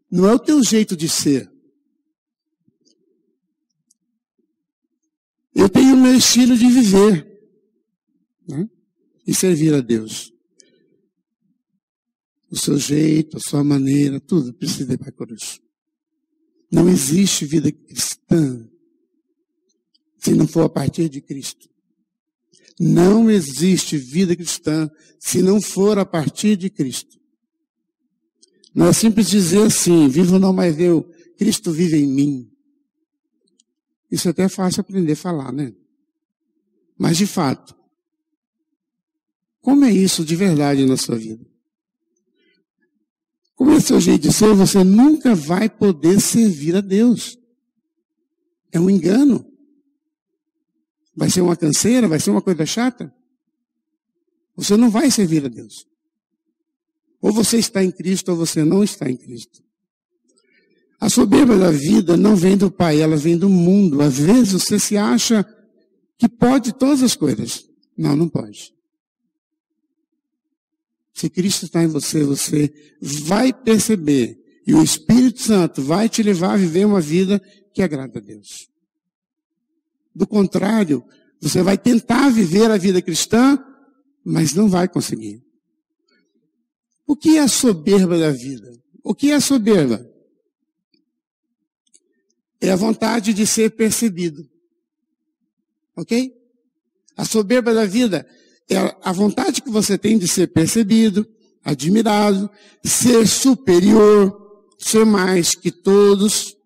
Não 0.10 0.28
é 0.28 0.34
o 0.34 0.40
teu 0.40 0.64
jeito 0.64 0.96
de 0.96 1.10
ser. 1.10 1.52
Eu 5.54 5.68
tenho 5.68 5.96
o 5.96 6.02
meu 6.02 6.16
estilo 6.16 6.56
de 6.56 6.68
viver. 6.68 7.28
Né? 8.48 8.70
E 9.26 9.34
servir 9.34 9.74
a 9.74 9.82
Deus. 9.82 10.32
O 12.50 12.56
seu 12.56 12.78
jeito, 12.78 13.38
a 13.38 13.40
sua 13.40 13.64
maneira, 13.64 14.20
tudo 14.20 14.54
precisa 14.54 14.94
ir 14.94 14.98
para 14.98 15.10
a 15.10 15.12
cruz. 15.12 15.60
Não 16.72 16.88
existe 16.88 17.46
vida 17.46 17.72
cristã 17.72 18.70
se 20.18 20.34
não 20.34 20.48
for 20.48 20.64
a 20.64 20.70
partir 20.70 21.10
de 21.10 21.22
Cristo. 21.22 21.70
Não 22.80 23.30
existe 23.30 23.98
vida 23.98 24.36
cristã 24.36 24.90
se 25.20 25.42
não 25.42 25.60
for 25.60 25.98
a 25.98 26.06
partir 26.06 26.56
de 26.56 26.70
Cristo. 26.70 27.20
Não 28.78 28.86
é 28.86 28.94
simples 28.94 29.28
dizer 29.28 29.64
assim, 29.64 30.08
vivo 30.08 30.38
não 30.38 30.54
mais 30.54 30.80
eu, 30.80 31.02
Cristo 31.36 31.72
vive 31.72 31.98
em 31.98 32.06
mim. 32.06 32.52
Isso 34.12 34.28
é 34.28 34.32
até 34.32 34.48
fácil 34.48 34.82
aprender 34.82 35.14
a 35.14 35.16
falar, 35.16 35.52
né? 35.52 35.74
Mas 36.96 37.18
de 37.18 37.26
fato, 37.26 37.76
como 39.62 39.84
é 39.84 39.92
isso 39.92 40.24
de 40.24 40.36
verdade 40.36 40.86
na 40.86 40.96
sua 40.96 41.18
vida? 41.18 41.44
Como 43.56 43.72
é 43.72 43.80
seu 43.80 44.00
jeito 44.00 44.28
de 44.28 44.32
ser, 44.32 44.54
você 44.54 44.84
nunca 44.84 45.34
vai 45.34 45.68
poder 45.68 46.22
servir 46.22 46.76
a 46.76 46.82
Deus. 46.82 47.36
É 48.72 48.80
um 48.80 48.92
engano. 48.92 49.44
Vai 51.16 51.32
ser 51.32 51.42
uma 51.42 51.58
canseira? 51.58 52.08
Vai 52.08 52.20
ser 52.20 52.30
uma 52.30 52.44
coisa 52.44 52.64
chata? 52.64 53.12
Você 54.56 54.78
não 54.78 54.92
vai 54.92 55.10
servir 55.10 55.44
a 55.46 55.48
Deus. 55.48 55.88
Ou 57.22 57.32
você 57.32 57.58
está 57.58 57.84
em 57.84 57.92
Cristo 57.92 58.30
ou 58.30 58.38
você 58.38 58.64
não 58.64 58.84
está 58.84 59.10
em 59.10 59.18
Cristo. 59.18 59.64
A 61.00 61.10
soberba 61.10 61.58
da 61.58 61.70
vida 61.72 62.18
não 62.18 62.36
vem 62.36 62.58
do 62.58 62.72
Pai, 62.72 63.02
ela 63.02 63.16
vem 63.16 63.38
do 63.38 63.50
mundo. 63.50 64.02
Às 64.02 64.18
vezes 64.18 64.54
você 64.54 64.80
se 64.80 64.98
acha 64.98 65.46
que 66.18 66.28
pode 66.28 66.74
todas 66.74 67.04
as 67.04 67.16
coisas. 67.16 67.68
Não, 67.96 68.16
não 68.16 68.28
pode. 68.28 68.74
Se 71.14 71.30
Cristo 71.30 71.66
está 71.66 71.84
em 71.84 71.88
você, 71.88 72.24
você 72.24 72.72
vai 73.02 73.52
perceber 73.52 74.40
e 74.66 74.74
o 74.74 74.84
Espírito 74.84 75.42
Santo 75.42 75.82
vai 75.82 76.10
te 76.10 76.22
levar 76.22 76.54
a 76.54 76.58
viver 76.58 76.86
uma 76.86 77.02
vida 77.02 77.42
que 77.74 77.82
agrada 77.82 78.20
a 78.20 78.22
Deus. 78.22 78.68
Do 80.14 80.28
contrário, 80.28 81.04
você 81.40 81.62
vai 81.62 81.78
tentar 81.78 82.30
viver 82.30 82.70
a 82.70 82.78
vida 82.78 83.02
cristã, 83.02 83.58
mas 84.26 84.54
não 84.54 84.68
vai 84.68 84.88
conseguir. 84.88 85.47
O 87.08 87.16
que 87.16 87.38
é 87.38 87.40
a 87.40 87.48
soberba 87.48 88.20
da 88.20 88.32
vida? 88.32 88.70
O 89.02 89.16
que 89.16 89.32
é 89.32 89.36
a 89.36 89.42
soberba? 89.42 90.06
É 92.60 92.70
a 92.70 92.76
vontade 92.76 93.34
de 93.34 93.48
ser 93.48 93.72
percebido. 93.72 94.46
Ok? 95.96 96.34
A 97.16 97.24
soberba 97.24 97.74
da 97.74 97.86
vida 97.86 98.28
é 98.70 98.76
a 99.02 99.14
vontade 99.14 99.62
que 99.62 99.70
você 99.70 99.98
tem 99.98 100.18
de 100.18 100.28
ser 100.28 100.48
percebido, 100.48 101.26
admirado, 101.64 102.50
ser 102.84 103.26
superior, 103.26 104.66
ser 104.78 105.06
mais 105.06 105.56
que 105.56 105.72
todos, 105.72 106.58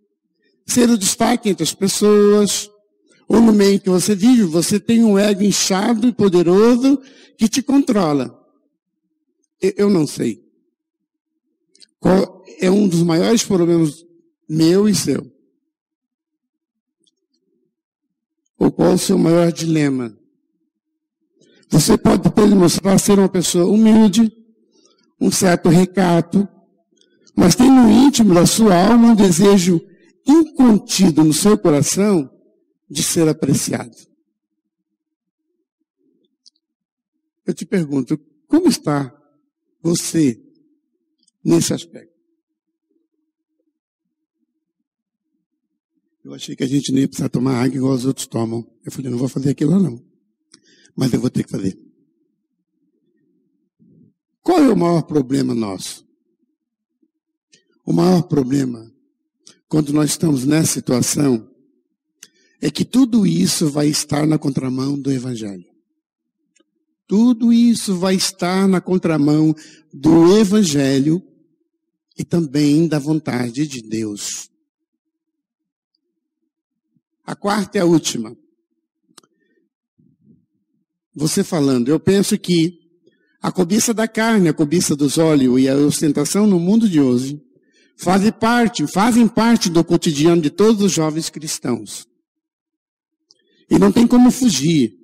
ser 0.66 0.90
o 0.90 0.98
destaque 0.98 1.50
entre 1.50 1.64
as 1.64 1.74
pessoas, 1.74 2.70
ou 3.28 3.40
no 3.40 3.54
meio 3.54 3.80
que 3.80 3.90
você 3.90 4.16
vive, 4.16 4.44
você 4.44 4.80
tem 4.80 5.04
um 5.04 5.18
ego 5.18 5.44
inchado 5.44 6.08
e 6.08 6.12
poderoso 6.12 7.00
que 7.38 7.48
te 7.48 7.62
controla. 7.62 8.41
Eu 9.62 9.90
não 9.90 10.08
sei. 10.08 10.44
Qual 12.00 12.44
é 12.60 12.70
um 12.72 12.88
dos 12.88 13.04
maiores 13.04 13.44
problemas 13.44 14.04
meu 14.50 14.90
e 14.90 14.96
seu? 14.96 15.32
Ou 18.58 18.72
qual 18.72 18.92
é 18.92 18.94
o 18.94 18.98
seu 18.98 19.18
maior 19.18 19.52
dilema? 19.52 20.18
Você 21.70 21.98
pode 21.98 22.30
demonstrar 22.30 23.00
ser 23.00 23.18
uma 23.18 23.30
pessoa 23.30 23.66
humilde, 23.66 24.32
um 25.20 25.32
certo 25.32 25.70
recato, 25.70 26.48
mas 27.36 27.56
tem 27.56 27.70
no 27.72 27.90
íntimo 27.90 28.34
da 28.34 28.46
sua 28.46 28.76
alma 28.76 29.10
um 29.10 29.16
desejo 29.16 29.80
incontido 30.28 31.24
no 31.24 31.34
seu 31.34 31.58
coração 31.58 32.30
de 32.90 33.02
ser 33.04 33.28
apreciado. 33.28 33.96
Eu 37.46 37.54
te 37.54 37.66
pergunto, 37.66 38.20
como 38.48 38.68
está 38.68 39.21
você 39.82 40.42
nesse 41.44 41.74
aspecto? 41.74 42.12
Eu 46.24 46.34
achei 46.36 46.56
que 46.56 46.64
a 46.64 46.68
gente 46.68 46.92
não 46.92 47.00
ia 47.00 47.08
precisar 47.08 47.30
tomar 47.30 47.64
água 47.64 47.76
igual 47.76 47.94
os 47.94 48.06
outros 48.06 48.28
tomam. 48.28 48.66
Eu 48.86 48.92
falei, 48.92 49.10
não 49.10 49.18
vou 49.18 49.28
fazer 49.28 49.50
aquilo 49.50 49.80
não. 49.80 50.04
Mas 50.96 51.12
eu 51.12 51.20
vou 51.20 51.30
ter 51.30 51.44
que 51.44 51.50
fazer. 51.50 51.78
Qual 54.44 54.60
é 54.60 54.72
o 54.72 54.78
maior 54.78 55.02
problema 55.04 55.56
nosso? 55.56 56.08
O 57.84 57.92
maior 57.92 58.24
problema, 58.24 58.94
quando 59.68 59.92
nós 59.92 60.12
estamos 60.12 60.46
nessa 60.46 60.74
situação, 60.74 61.50
é 62.62 62.70
que 62.70 62.86
tudo 62.86 63.26
isso 63.26 63.70
vai 63.70 63.88
estar 63.88 64.28
na 64.28 64.38
contramão 64.38 65.00
do 65.00 65.12
Evangelho. 65.12 65.71
Tudo 67.12 67.52
isso 67.52 67.98
vai 67.98 68.16
estar 68.16 68.70
na 68.70 68.80
contramão 68.80 69.54
do 69.92 70.38
Evangelho 70.38 71.22
e 72.18 72.24
também 72.24 72.88
da 72.88 73.00
vontade 73.00 73.68
de 73.68 73.82
Deus. 73.82 74.50
A 77.26 77.36
quarta 77.36 77.78
e 77.78 77.82
a 77.82 77.86
última. 77.86 78.34
Você 81.14 81.44
falando, 81.44 81.90
eu 81.90 82.00
penso 82.00 82.40
que 82.40 82.80
A 83.42 83.52
cobiça 83.52 83.94
da 83.94 84.08
carne, 84.08 84.48
a 84.48 84.54
cobiça 84.54 84.96
dos 84.96 85.18
olhos 85.18 85.60
e 85.60 85.68
a 85.68 85.76
ostentação 85.76 86.48
no 86.48 86.60
mundo 86.60 86.88
de 86.88 87.02
hoje 87.02 87.42
fazem 87.98 88.32
parte, 88.32 88.88
fazem 88.88 89.28
parte 89.28 89.70
do 89.70 89.84
cotidiano 89.84 90.42
de 90.42 90.50
todos 90.50 90.82
os 90.82 90.94
jovens 90.94 91.30
cristãos. 91.30 92.08
E 93.70 93.78
não 93.78 93.92
tem 93.92 94.08
como 94.08 94.32
fugir. 94.32 95.01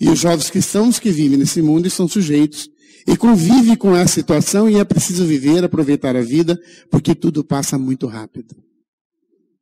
E 0.00 0.08
os 0.08 0.18
jovens 0.18 0.50
cristãos 0.50 0.98
que 0.98 1.10
vivem 1.10 1.38
nesse 1.38 1.62
mundo 1.62 1.86
estão 1.86 2.08
sujeitos 2.08 2.68
e 3.06 3.16
convivem 3.16 3.76
com 3.76 3.94
essa 3.94 4.14
situação 4.14 4.68
e 4.68 4.76
é 4.76 4.84
preciso 4.84 5.24
viver, 5.26 5.62
aproveitar 5.62 6.16
a 6.16 6.22
vida, 6.22 6.60
porque 6.90 7.14
tudo 7.14 7.44
passa 7.44 7.78
muito 7.78 8.06
rápido. 8.06 8.56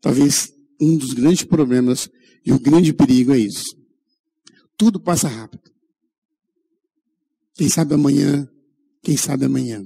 Talvez 0.01 0.53
um 0.81 0.97
dos 0.97 1.13
grandes 1.13 1.45
problemas 1.45 2.09
e 2.45 2.53
o 2.53 2.59
grande 2.59 2.93
perigo 2.93 3.33
é 3.33 3.39
isso. 3.39 3.77
Tudo 4.77 4.99
passa 4.99 5.29
rápido. 5.29 5.71
Quem 7.55 7.69
sabe 7.69 7.95
amanhã, 7.95 8.49
quem 9.03 9.17
sabe 9.17 9.45
amanhã. 9.45 9.85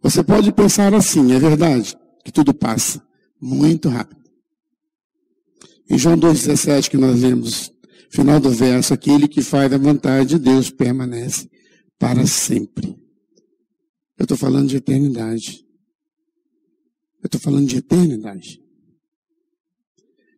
Você 0.00 0.22
pode 0.22 0.52
pensar 0.52 0.94
assim, 0.94 1.32
é 1.32 1.38
verdade, 1.38 1.96
que 2.24 2.30
tudo 2.30 2.54
passa 2.54 3.02
muito 3.40 3.88
rápido. 3.88 4.18
Em 5.90 5.98
João 5.98 6.16
2,17 6.16 6.90
que 6.90 6.96
nós 6.96 7.20
lemos, 7.20 7.72
final 8.10 8.40
do 8.40 8.50
verso, 8.50 8.94
aquele 8.94 9.28
que 9.28 9.42
faz 9.42 9.72
a 9.72 9.78
vontade 9.78 10.30
de 10.30 10.38
Deus 10.38 10.70
permanece 10.70 11.50
para 11.98 12.26
sempre. 12.26 12.96
Eu 14.18 14.24
estou 14.24 14.36
falando 14.36 14.68
de 14.68 14.76
eternidade. 14.76 15.64
Eu 17.22 17.26
estou 17.26 17.40
falando 17.40 17.66
de 17.66 17.76
eternidade. 17.76 18.62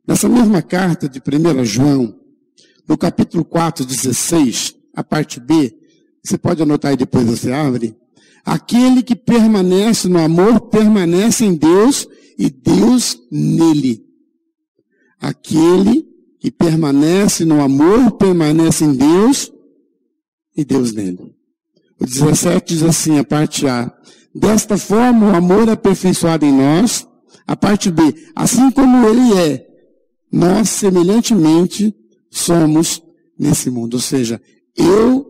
Nessa 0.06 0.28
mesma 0.28 0.62
carta 0.62 1.08
de 1.08 1.20
1 1.20 1.64
João, 1.64 2.18
no 2.88 2.98
capítulo 2.98 3.44
4, 3.44 3.84
16, 3.84 4.74
a 4.94 5.04
parte 5.04 5.38
B, 5.38 5.78
você 6.22 6.36
pode 6.36 6.62
anotar 6.62 6.92
e 6.92 6.96
depois 6.96 7.24
você 7.24 7.52
abre. 7.52 7.96
Aquele 8.44 9.02
que 9.02 9.14
permanece 9.14 10.08
no 10.08 10.18
amor 10.18 10.62
permanece 10.62 11.44
em 11.44 11.54
Deus 11.54 12.08
e 12.38 12.50
Deus 12.50 13.18
nele. 13.30 14.04
Aquele 15.20 16.09
que 16.40 16.50
permanece 16.50 17.44
no 17.44 17.60
amor 17.60 18.12
permanece 18.12 18.84
em 18.84 18.94
Deus 18.94 19.52
e 20.56 20.64
Deus 20.64 20.92
nele. 20.92 21.36
O 22.00 22.06
17 22.06 22.74
diz 22.74 22.82
assim, 22.82 23.18
a 23.18 23.24
parte 23.24 23.68
A. 23.68 23.94
Desta 24.34 24.78
forma 24.78 25.30
o 25.30 25.36
amor 25.36 25.68
é 25.68 25.72
aperfeiçoado 25.72 26.46
em 26.46 26.52
nós. 26.52 27.06
A 27.46 27.54
parte 27.54 27.90
B. 27.90 28.02
Assim 28.34 28.70
como 28.70 29.06
ele 29.06 29.38
é, 29.38 29.66
nós 30.32 30.70
semelhantemente 30.70 31.94
somos 32.30 33.02
nesse 33.38 33.68
mundo. 33.70 33.94
Ou 33.94 34.00
seja, 34.00 34.40
eu 34.76 35.26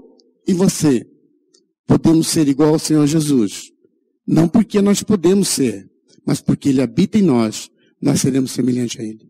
e 0.46 0.54
você 0.54 1.06
podemos 1.86 2.28
ser 2.28 2.46
igual 2.46 2.70
ao 2.70 2.78
Senhor 2.78 3.06
Jesus. 3.06 3.72
Não 4.24 4.46
porque 4.46 4.80
nós 4.80 5.02
podemos 5.02 5.48
ser, 5.48 5.90
mas 6.24 6.40
porque 6.40 6.68
Ele 6.68 6.80
habita 6.80 7.18
em 7.18 7.22
nós, 7.22 7.68
nós 8.00 8.20
seremos 8.20 8.52
semelhantes 8.52 9.00
a 9.00 9.02
Ele. 9.02 9.28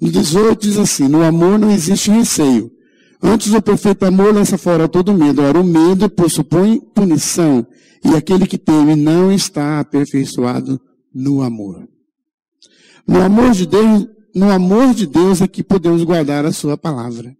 No 0.00 0.10
18 0.10 0.60
diz 0.60 0.78
assim: 0.78 1.08
No 1.08 1.22
amor 1.22 1.58
não 1.58 1.70
existe 1.70 2.10
receio. 2.10 2.70
Antes 3.22 3.52
o 3.52 3.60
perfeito 3.60 4.04
amor 4.04 4.34
lança 4.34 4.56
fora 4.56 4.88
todo 4.88 5.12
medo. 5.12 5.42
Ora, 5.42 5.60
o 5.60 5.64
medo 5.64 6.08
pressupõe 6.08 6.80
punição. 6.80 7.66
E 8.02 8.16
aquele 8.16 8.46
que 8.46 8.56
teme 8.56 8.96
não 8.96 9.30
está 9.30 9.78
aperfeiçoado 9.78 10.80
no 11.14 11.42
amor. 11.42 11.86
No 13.06 13.20
amor 13.20 13.50
de 13.50 13.66
Deus, 13.66 14.06
no 14.34 14.50
amor 14.50 14.94
de 14.94 15.06
Deus 15.06 15.42
é 15.42 15.48
que 15.48 15.62
podemos 15.62 16.02
guardar 16.02 16.46
a 16.46 16.52
sua 16.52 16.78
palavra. 16.78 17.36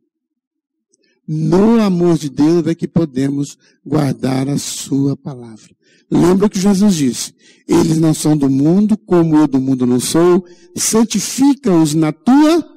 No 1.26 1.80
amor 1.80 2.18
de 2.18 2.28
Deus 2.28 2.66
é 2.66 2.74
que 2.74 2.88
podemos 2.88 3.56
guardar 3.87 4.48
a 4.48 4.58
sua 4.58 5.16
palavra. 5.16 5.70
Lembra 6.11 6.49
que 6.49 6.59
Jesus 6.59 6.94
disse? 6.96 7.35
Eles 7.68 7.99
não 7.99 8.12
são 8.12 8.37
do 8.37 8.51
mundo, 8.51 8.99
como 8.99 9.37
eu 9.37 9.46
do 9.46 9.61
mundo 9.61 9.87
não 9.87 10.01
sou. 10.01 10.44
Santifica-os 10.77 11.94
na 11.94 12.12
tua 12.12 12.68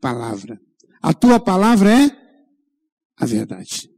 palavra. 0.00 0.60
A 1.00 1.14
tua 1.14 1.40
palavra 1.40 1.90
é 1.90 2.10
a 3.16 3.24
verdade. 3.24 3.88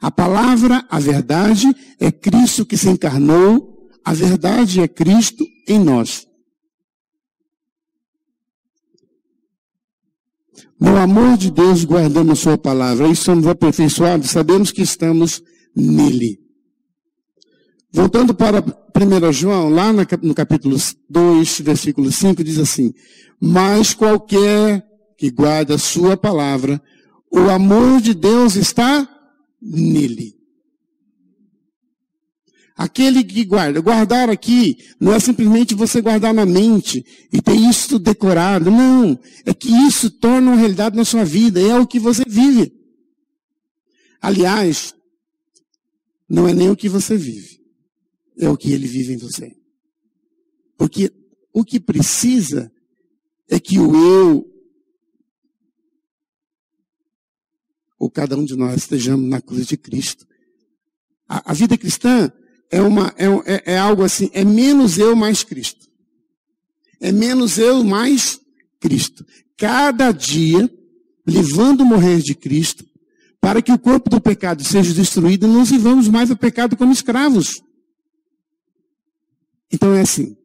A 0.00 0.10
palavra, 0.10 0.84
a 0.90 0.98
verdade, 0.98 1.68
é 2.00 2.10
Cristo 2.10 2.66
que 2.66 2.76
se 2.76 2.88
encarnou. 2.88 3.88
A 4.04 4.12
verdade 4.12 4.80
é 4.80 4.88
Cristo 4.88 5.46
em 5.68 5.78
nós. 5.78 6.26
No 10.80 10.96
amor 10.96 11.36
de 11.36 11.48
Deus 11.52 11.84
guardamos 11.84 12.40
Sua 12.40 12.58
palavra 12.58 13.06
e 13.06 13.14
somos 13.14 13.46
aperfeiçoados, 13.46 14.30
sabemos 14.30 14.72
que 14.72 14.82
estamos 14.82 15.40
nele. 15.76 16.40
Voltando 17.92 18.34
para 18.34 18.60
1 18.62 19.32
João, 19.32 19.68
lá 19.68 19.92
no 19.92 20.34
capítulo 20.34 20.76
2, 21.10 21.60
versículo 21.60 22.10
5, 22.10 22.42
diz 22.42 22.58
assim: 22.58 22.94
Mas 23.38 23.92
qualquer 23.92 24.82
que 25.18 25.30
guarda 25.30 25.76
Sua 25.76 26.16
palavra, 26.16 26.82
o 27.30 27.50
amor 27.50 28.00
de 28.00 28.14
Deus 28.14 28.56
está 28.56 29.06
nele. 29.60 30.34
Aquele 32.74 33.22
que 33.22 33.44
guarda. 33.44 33.80
Guardar 33.80 34.30
aqui 34.30 34.78
não 34.98 35.12
é 35.12 35.20
simplesmente 35.20 35.74
você 35.74 36.00
guardar 36.00 36.32
na 36.32 36.46
mente 36.46 37.04
e 37.30 37.40
ter 37.42 37.54
isso 37.54 37.98
decorado. 37.98 38.70
Não. 38.70 39.18
É 39.44 39.52
que 39.52 39.68
isso 39.68 40.10
torna 40.10 40.50
uma 40.50 40.56
realidade 40.56 40.96
na 40.96 41.04
sua 41.04 41.24
vida. 41.24 41.60
É 41.60 41.78
o 41.78 41.86
que 41.86 41.98
você 41.98 42.24
vive. 42.26 42.72
Aliás, 44.20 44.94
não 46.28 46.48
é 46.48 46.54
nem 46.54 46.70
o 46.70 46.76
que 46.76 46.88
você 46.88 47.16
vive. 47.16 47.61
É 48.38 48.48
o 48.48 48.56
que 48.56 48.72
ele 48.72 48.86
vive 48.86 49.12
em 49.12 49.18
você. 49.18 49.56
Porque 50.76 51.12
o 51.52 51.64
que 51.64 51.78
precisa 51.78 52.72
é 53.48 53.60
que 53.60 53.78
o 53.78 53.94
eu, 53.94 54.52
ou 57.98 58.10
cada 58.10 58.36
um 58.36 58.44
de 58.44 58.56
nós 58.56 58.78
estejamos 58.78 59.28
na 59.28 59.40
cruz 59.40 59.66
de 59.66 59.76
Cristo. 59.76 60.26
A, 61.28 61.52
a 61.52 61.54
vida 61.54 61.76
cristã 61.78 62.32
é, 62.70 62.80
uma, 62.80 63.14
é, 63.16 63.26
é, 63.54 63.74
é 63.74 63.78
algo 63.78 64.02
assim, 64.02 64.30
é 64.32 64.44
menos 64.44 64.98
eu 64.98 65.14
mais 65.14 65.44
Cristo. 65.44 65.88
É 66.98 67.12
menos 67.12 67.58
eu 67.58 67.84
mais 67.84 68.40
Cristo. 68.80 69.24
Cada 69.56 70.10
dia, 70.10 70.68
levando 71.26 71.84
morrer 71.84 72.20
de 72.20 72.34
Cristo, 72.34 72.84
para 73.40 73.60
que 73.60 73.72
o 73.72 73.78
corpo 73.78 74.08
do 74.08 74.20
pecado 74.20 74.64
seja 74.64 74.94
destruído 74.94 75.46
e 75.46 75.50
não 75.50 75.64
vivamos 75.64 76.08
mais 76.08 76.30
o 76.30 76.36
pecado 76.36 76.76
como 76.76 76.92
escravos. 76.92 77.62
Então 79.72 79.94
é 79.94 80.02
assim. 80.02 80.36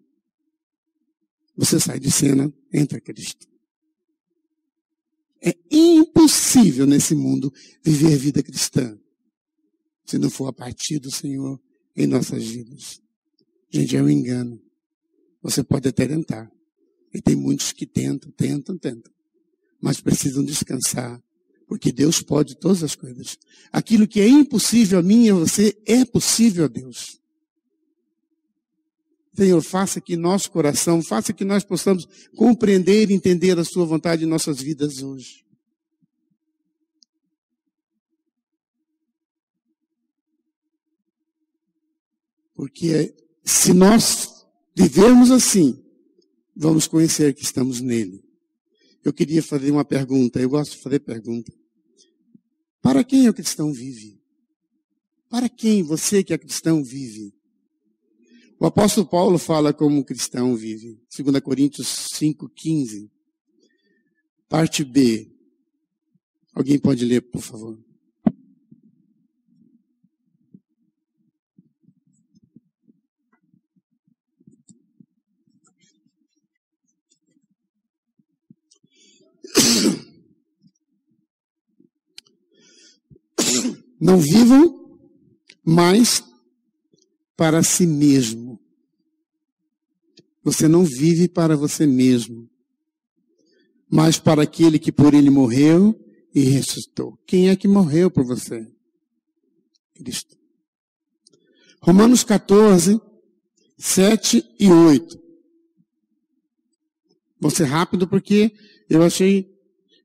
Você 1.56 1.80
sai 1.80 2.00
de 2.00 2.12
cena, 2.12 2.54
entra 2.72 3.02
Cristo. 3.02 3.48
É 5.42 5.56
impossível 5.70 6.86
nesse 6.86 7.14
mundo 7.14 7.54
viver 7.84 8.18
vida 8.18 8.42
cristã 8.42 8.98
se 10.08 10.18
não 10.18 10.30
for 10.30 10.48
a 10.48 10.54
partir 10.54 11.00
do 11.00 11.12
Senhor 11.12 11.60
em 11.96 12.08
nossas 12.08 12.44
vidas. 12.46 13.02
Gente, 13.70 13.98
é 13.98 14.02
um 14.02 14.10
engano. 14.10 14.60
Você 15.42 15.62
pode 15.62 15.90
até 15.90 16.08
tentar. 16.08 16.50
E 17.14 17.22
tem 17.22 17.36
muitos 17.36 17.74
que 17.74 17.86
tentam, 17.86 18.32
tentam, 18.32 18.78
tentam. 18.78 19.12
Mas 19.82 20.00
precisam 20.00 20.44
descansar. 20.46 21.22
Porque 21.68 21.92
Deus 21.92 22.22
pode 22.22 22.56
todas 22.56 22.82
as 22.82 22.96
coisas. 22.96 23.38
Aquilo 23.70 24.08
que 24.08 24.22
é 24.22 24.28
impossível 24.28 25.00
a 25.00 25.04
mim 25.04 25.26
e 25.26 25.30
a 25.30 25.34
você 25.34 25.78
é 25.86 26.06
possível 26.06 26.64
a 26.64 26.68
Deus. 26.70 27.20
Senhor, 29.38 29.62
faça 29.62 30.02
que 30.02 30.18
nosso 30.18 30.50
coração, 30.50 31.00
faça 31.04 31.32
que 31.32 31.46
nós 31.46 31.64
possamos 31.64 32.08
compreender 32.36 33.12
e 33.12 33.14
entender 33.14 33.60
a 33.60 33.64
Sua 33.64 33.86
vontade 33.86 34.24
em 34.24 34.28
nossas 34.28 34.60
vidas 34.60 35.04
hoje. 35.04 35.46
Porque 42.56 43.16
se 43.46 43.74
nós 43.74 44.44
vivermos 44.76 45.30
assim, 45.30 45.86
vamos 46.56 46.88
conhecer 46.88 47.36
que 47.36 47.44
estamos 47.44 47.80
nele. 47.80 48.26
Eu 49.04 49.14
queria 49.14 49.44
fazer 49.44 49.70
uma 49.70 49.86
pergunta, 49.86 50.42
eu 50.42 50.50
gosto 50.50 50.72
de 50.72 50.82
fazer 50.82 51.00
pergunta. 51.02 51.54
Para 52.82 53.04
quem 53.04 53.30
o 53.30 53.34
cristão 53.36 53.72
vive? 53.72 54.20
Para 55.30 55.48
quem 55.48 55.84
você 55.84 56.24
que 56.24 56.34
é 56.34 56.38
cristão 56.40 56.84
vive? 56.84 57.37
O 58.60 58.66
apóstolo 58.66 59.06
Paulo 59.06 59.38
fala 59.38 59.72
como 59.72 60.00
o 60.00 60.04
cristão 60.04 60.56
vive. 60.56 61.00
2 61.16 61.40
Coríntios 61.42 62.10
5,15. 62.16 63.08
Parte 64.50 64.84
B. 64.84 65.32
Alguém 66.54 66.80
pode 66.80 67.06
ler, 67.06 67.22
por 67.22 67.42
favor? 67.42 67.78
Não 84.00 84.18
vivam 84.18 85.00
mais 85.64 86.24
para 87.38 87.64
si 87.64 87.86
mesmo. 87.86 88.60
Você 90.44 90.68
não 90.68 90.84
vive 90.84 91.30
para 91.30 91.56
você 91.56 91.86
mesmo, 91.86 92.50
mas 93.90 94.18
para 94.18 94.44
aquele 94.44 94.80
que 94.80 94.92
por 94.92 95.14
ele 95.14 95.30
morreu 95.30 95.98
e 96.34 96.42
ressuscitou. 96.42 97.18
Quem 97.26 97.50
é 97.50 97.56
que 97.56 97.68
morreu 97.68 98.10
por 98.10 98.26
você? 98.26 98.68
Cristo. 99.94 100.38
Romanos 101.82 102.24
14, 102.24 103.00
7 103.78 104.56
e 104.60 104.70
8. 104.70 105.20
Vou 107.40 107.52
ser 107.52 107.66
rápido 107.66 108.08
porque 108.08 108.54
eu 108.90 109.04
achei, 109.04 109.54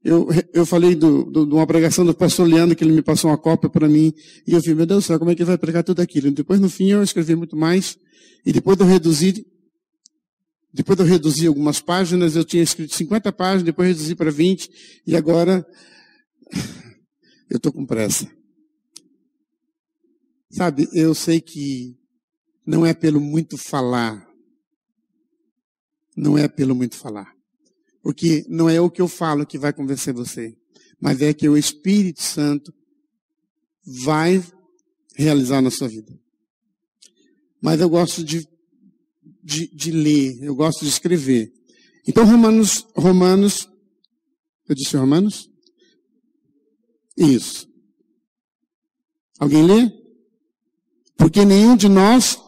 eu, 0.04 0.28
eu 0.52 0.66
falei 0.66 0.96
do, 0.96 1.24
do, 1.24 1.46
de 1.46 1.54
uma 1.54 1.66
pregação 1.66 2.04
do 2.04 2.12
pastor 2.12 2.48
Leandro, 2.48 2.74
que 2.74 2.82
ele 2.82 2.92
me 2.92 3.02
passou 3.02 3.30
uma 3.30 3.38
cópia 3.38 3.70
para 3.70 3.88
mim, 3.88 4.12
e 4.46 4.52
eu 4.52 4.60
falei, 4.60 4.74
meu 4.74 4.86
Deus 4.86 5.04
do 5.04 5.06
céu, 5.06 5.18
como 5.18 5.30
é 5.30 5.34
que 5.34 5.42
ele 5.42 5.46
vai 5.46 5.58
pregar 5.58 5.84
tudo 5.84 6.02
aquilo? 6.02 6.30
Depois, 6.32 6.58
no 6.58 6.68
fim, 6.68 6.90
eu 6.90 7.02
escrevi 7.02 7.36
muito 7.36 7.56
mais, 7.56 7.96
e 8.44 8.52
depois 8.52 8.78
eu 8.80 8.86
reduzi, 8.86 9.46
depois 10.72 10.98
eu 10.98 11.04
reduzi 11.04 11.46
algumas 11.46 11.80
páginas, 11.80 12.34
eu 12.34 12.44
tinha 12.44 12.62
escrito 12.62 12.94
50 12.94 13.32
páginas, 13.32 13.62
depois 13.62 13.88
reduzi 13.88 14.16
para 14.16 14.30
20, 14.30 14.70
e 15.06 15.16
agora, 15.16 15.64
eu 17.48 17.58
estou 17.58 17.72
com 17.72 17.86
pressa. 17.86 18.28
Sabe, 20.50 20.88
eu 20.92 21.14
sei 21.14 21.40
que 21.40 21.96
não 22.66 22.84
é 22.84 22.92
pelo 22.92 23.20
muito 23.20 23.56
falar, 23.56 24.26
não 26.16 26.36
é 26.36 26.48
pelo 26.48 26.74
muito 26.74 26.96
falar. 26.96 27.32
Porque 28.02 28.44
não 28.48 28.68
é 28.68 28.80
o 28.80 28.90
que 28.90 29.00
eu 29.00 29.08
falo 29.08 29.46
que 29.46 29.56
vai 29.56 29.72
convencer 29.72 30.12
você, 30.12 30.56
mas 31.00 31.22
é 31.22 31.32
que 31.32 31.48
o 31.48 31.56
Espírito 31.56 32.22
Santo 32.22 32.74
vai 33.84 34.42
realizar 35.14 35.60
na 35.60 35.70
sua 35.70 35.88
vida. 35.88 36.12
Mas 37.60 37.80
eu 37.80 37.88
gosto 37.88 38.24
de, 38.24 38.48
de, 39.42 39.68
de 39.68 39.90
ler, 39.92 40.42
eu 40.42 40.54
gosto 40.54 40.84
de 40.84 40.88
escrever. 40.88 41.52
Então, 42.06 42.24
Romanos, 42.24 42.86
Romanos, 42.96 43.68
eu 44.68 44.74
disse 44.74 44.96
Romanos? 44.96 45.48
Isso. 47.16 47.68
Alguém 49.38 49.64
lê? 49.64 49.92
Porque 51.16 51.44
nenhum 51.44 51.76
de 51.76 51.88
nós 51.88 52.38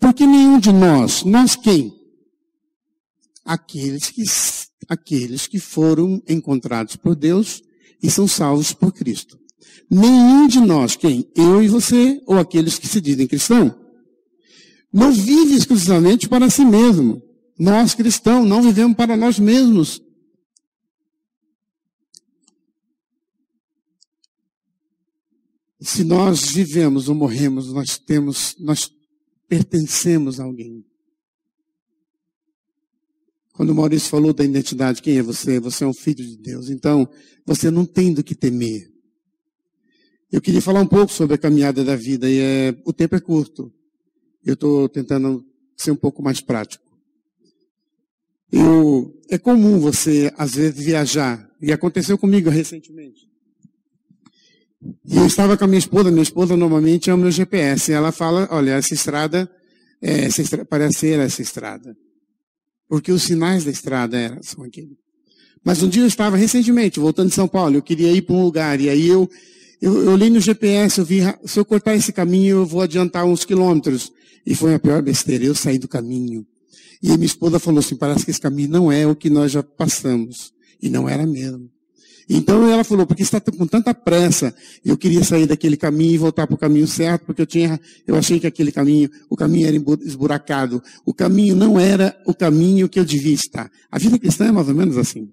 Porque 0.00 0.26
nenhum 0.26 0.58
de 0.58 0.72
nós, 0.72 1.22
nós 1.24 1.54
quem? 1.54 1.94
Aqueles 3.44 4.10
que, 4.10 4.24
aqueles 4.88 5.46
que 5.46 5.60
foram 5.60 6.22
encontrados 6.26 6.96
por 6.96 7.14
Deus 7.14 7.62
e 8.02 8.10
são 8.10 8.26
salvos 8.26 8.72
por 8.72 8.92
Cristo. 8.92 9.38
Nenhum 9.90 10.48
de 10.48 10.58
nós, 10.58 10.96
quem? 10.96 11.30
Eu 11.34 11.62
e 11.62 11.68
você, 11.68 12.22
ou 12.26 12.38
aqueles 12.38 12.78
que 12.78 12.88
se 12.88 13.00
dizem 13.00 13.26
cristão, 13.26 13.78
não 14.90 15.12
vive 15.12 15.54
exclusivamente 15.54 16.28
para 16.28 16.48
si 16.48 16.64
mesmo. 16.64 17.22
Nós 17.58 17.94
cristãos 17.94 18.48
não 18.48 18.62
vivemos 18.62 18.96
para 18.96 19.16
nós 19.16 19.38
mesmos. 19.38 20.00
Se 25.78 26.04
nós 26.04 26.52
vivemos 26.52 27.08
ou 27.08 27.14
morremos, 27.14 27.72
nós 27.72 27.98
temos, 27.98 28.54
nós 28.58 28.90
pertencemos 29.50 30.38
a 30.38 30.44
alguém. 30.44 30.84
Quando 33.52 33.70
o 33.70 33.74
Maurício 33.74 34.08
falou 34.08 34.32
da 34.32 34.44
identidade, 34.44 35.02
quem 35.02 35.18
é 35.18 35.22
você? 35.22 35.58
Você 35.58 35.82
é 35.82 35.86
um 35.88 35.92
filho 35.92 36.24
de 36.24 36.36
Deus. 36.36 36.70
Então, 36.70 37.08
você 37.44 37.68
não 37.68 37.84
tem 37.84 38.14
do 38.14 38.22
que 38.22 38.36
temer. 38.36 38.88
Eu 40.30 40.40
queria 40.40 40.62
falar 40.62 40.80
um 40.80 40.86
pouco 40.86 41.12
sobre 41.12 41.34
a 41.34 41.38
caminhada 41.38 41.84
da 41.84 41.96
vida 41.96 42.30
e 42.30 42.38
é, 42.38 42.82
o 42.86 42.92
tempo 42.92 43.16
é 43.16 43.20
curto. 43.20 43.72
Eu 44.44 44.54
estou 44.54 44.88
tentando 44.88 45.44
ser 45.76 45.90
um 45.90 45.96
pouco 45.96 46.22
mais 46.22 46.40
prático. 46.40 46.88
Eu, 48.52 49.20
é 49.28 49.36
comum 49.36 49.80
você, 49.80 50.32
às 50.38 50.54
vezes, 50.54 50.82
viajar. 50.82 51.50
E 51.60 51.72
aconteceu 51.72 52.16
comigo 52.16 52.48
recentemente. 52.48 53.29
E 55.04 55.16
eu 55.16 55.26
estava 55.26 55.56
com 55.56 55.64
a 55.64 55.66
minha 55.66 55.78
esposa, 55.78 56.10
minha 56.10 56.22
esposa 56.22 56.56
normalmente 56.56 57.10
o 57.10 57.16
meu 57.16 57.30
GPS. 57.30 57.92
Ela 57.92 58.12
fala, 58.12 58.48
olha, 58.50 58.72
essa 58.72 58.94
estrada, 58.94 59.50
é, 60.00 60.24
essa 60.24 60.40
estrada 60.40 60.64
parece 60.64 60.98
ser 61.00 61.18
essa 61.18 61.42
estrada. 61.42 61.96
Porque 62.88 63.12
os 63.12 63.22
sinais 63.22 63.64
da 63.64 63.70
estrada 63.70 64.18
eram, 64.18 64.42
são 64.42 64.64
aquele. 64.64 64.96
Mas 65.62 65.82
um 65.82 65.88
dia 65.88 66.02
eu 66.02 66.06
estava 66.06 66.36
recentemente, 66.36 66.98
voltando 66.98 67.28
de 67.28 67.34
São 67.34 67.46
Paulo, 67.46 67.76
eu 67.76 67.82
queria 67.82 68.10
ir 68.10 68.22
para 68.22 68.34
um 68.34 68.42
lugar, 68.42 68.80
e 68.80 68.88
aí 68.88 69.06
eu, 69.06 69.28
eu, 69.80 70.04
eu 70.04 70.10
olhei 70.12 70.30
no 70.30 70.40
GPS, 70.40 70.98
eu 70.98 71.04
vi, 71.04 71.20
se 71.44 71.60
eu 71.60 71.64
cortar 71.64 71.94
esse 71.94 72.12
caminho, 72.12 72.58
eu 72.58 72.66
vou 72.66 72.80
adiantar 72.80 73.26
uns 73.26 73.44
quilômetros. 73.44 74.10
E 74.46 74.54
foi 74.54 74.74
a 74.74 74.78
pior 74.78 75.02
besteira, 75.02 75.44
eu 75.44 75.54
saí 75.54 75.78
do 75.78 75.86
caminho. 75.86 76.46
E 77.02 77.08
minha 77.08 77.26
esposa 77.26 77.58
falou 77.58 77.80
assim, 77.80 77.96
parece 77.96 78.24
que 78.24 78.30
esse 78.30 78.40
caminho 78.40 78.70
não 78.70 78.90
é 78.90 79.06
o 79.06 79.14
que 79.14 79.28
nós 79.28 79.52
já 79.52 79.62
passamos. 79.62 80.52
E 80.82 80.88
não 80.88 81.08
era 81.08 81.26
mesmo. 81.26 81.70
Então 82.32 82.70
ela 82.70 82.84
falou, 82.84 83.04
porque 83.04 83.24
está 83.24 83.40
com 83.40 83.66
tanta 83.66 83.92
pressa, 83.92 84.54
eu 84.84 84.96
queria 84.96 85.24
sair 85.24 85.48
daquele 85.48 85.76
caminho 85.76 86.14
e 86.14 86.18
voltar 86.18 86.46
para 86.46 86.54
o 86.54 86.58
caminho 86.58 86.86
certo, 86.86 87.26
porque 87.26 87.42
eu 87.42 87.46
tinha, 87.46 87.80
eu 88.06 88.14
achei 88.14 88.38
que 88.38 88.46
aquele 88.46 88.70
caminho, 88.70 89.10
o 89.28 89.34
caminho 89.34 89.66
era 89.66 89.76
esburacado. 90.06 90.80
O 91.04 91.12
caminho 91.12 91.56
não 91.56 91.78
era 91.78 92.16
o 92.24 92.32
caminho 92.32 92.88
que 92.88 93.00
eu 93.00 93.04
devia 93.04 93.34
estar. 93.34 93.68
A 93.90 93.98
vida 93.98 94.16
cristã 94.16 94.46
é 94.46 94.52
mais 94.52 94.68
ou 94.68 94.74
menos 94.76 94.96
assim. 94.96 95.28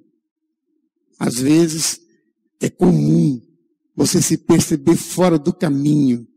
Às 1.20 1.36
vezes 1.36 2.00
é 2.60 2.68
comum 2.68 3.40
você 3.96 4.20
se 4.20 4.36
perceber 4.36 4.96
fora 4.96 5.38
do 5.38 5.54
caminho. 5.54 6.28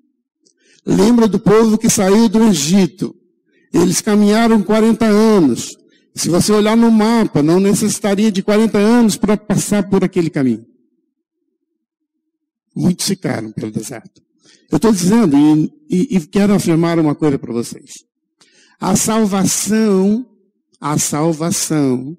Lembra 0.84 1.26
do 1.26 1.40
povo 1.40 1.78
que 1.78 1.88
saiu 1.88 2.28
do 2.28 2.44
Egito. 2.44 3.16
Eles 3.72 4.02
caminharam 4.02 4.62
40 4.62 5.06
anos. 5.06 5.74
Se 6.14 6.28
você 6.28 6.52
olhar 6.52 6.76
no 6.76 6.90
mapa, 6.90 7.42
não 7.42 7.60
necessitaria 7.60 8.32
de 8.32 8.42
40 8.42 8.78
anos 8.78 9.16
para 9.16 9.36
passar 9.36 9.88
por 9.88 10.04
aquele 10.04 10.30
caminho. 10.30 10.66
Muitos 12.74 13.06
ficaram 13.06 13.52
pelo 13.52 13.70
deserto. 13.70 14.22
Eu 14.70 14.76
estou 14.76 14.92
dizendo, 14.92 15.36
e, 15.36 15.72
e, 15.88 16.16
e 16.16 16.26
quero 16.26 16.54
afirmar 16.54 16.98
uma 16.98 17.14
coisa 17.14 17.38
para 17.38 17.52
vocês. 17.52 18.04
A 18.78 18.96
salvação, 18.96 20.26
a 20.80 20.96
salvação, 20.98 22.16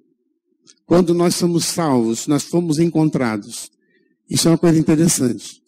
quando 0.86 1.14
nós 1.14 1.36
somos 1.36 1.66
salvos, 1.66 2.28
nós 2.28 2.44
fomos 2.44 2.78
encontrados. 2.78 3.72
Isso 4.30 4.48
é 4.48 4.52
uma 4.52 4.58
coisa 4.58 4.78
interessante. 4.78 5.62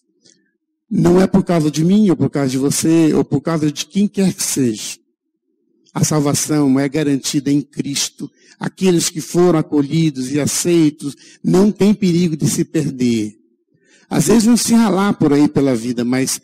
Não 0.89 1.19
é 1.19 1.25
por 1.25 1.43
causa 1.43 1.71
de 1.71 1.83
mim, 1.83 2.09
ou 2.09 2.15
por 2.15 2.29
causa 2.29 2.49
de 2.49 2.57
você, 2.57 3.13
ou 3.13 3.23
por 3.23 3.41
causa 3.41 3.71
de 3.71 3.85
quem 3.85 4.07
quer 4.07 4.33
que 4.33 4.43
seja. 4.43 4.99
A 5.93 6.03
salvação 6.03 6.79
é 6.79 6.89
garantida 6.89 7.51
em 7.51 7.61
Cristo. 7.61 8.29
Aqueles 8.59 9.09
que 9.09 9.21
foram 9.21 9.59
acolhidos 9.59 10.31
e 10.31 10.39
aceitos 10.39 11.15
não 11.43 11.71
têm 11.71 11.93
perigo 11.93 12.35
de 12.35 12.49
se 12.49 12.65
perder. 12.65 13.37
Às 14.09 14.27
vezes 14.27 14.45
vão 14.45 14.57
se 14.57 14.73
ralar 14.73 15.13
por 15.13 15.33
aí 15.33 15.47
pela 15.47 15.75
vida, 15.75 16.03
mas 16.03 16.41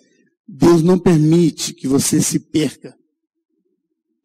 Deus 0.47 0.83
não 0.83 0.99
permite 0.99 1.73
que 1.73 1.87
você 1.87 2.21
se 2.21 2.39
perca. 2.39 2.95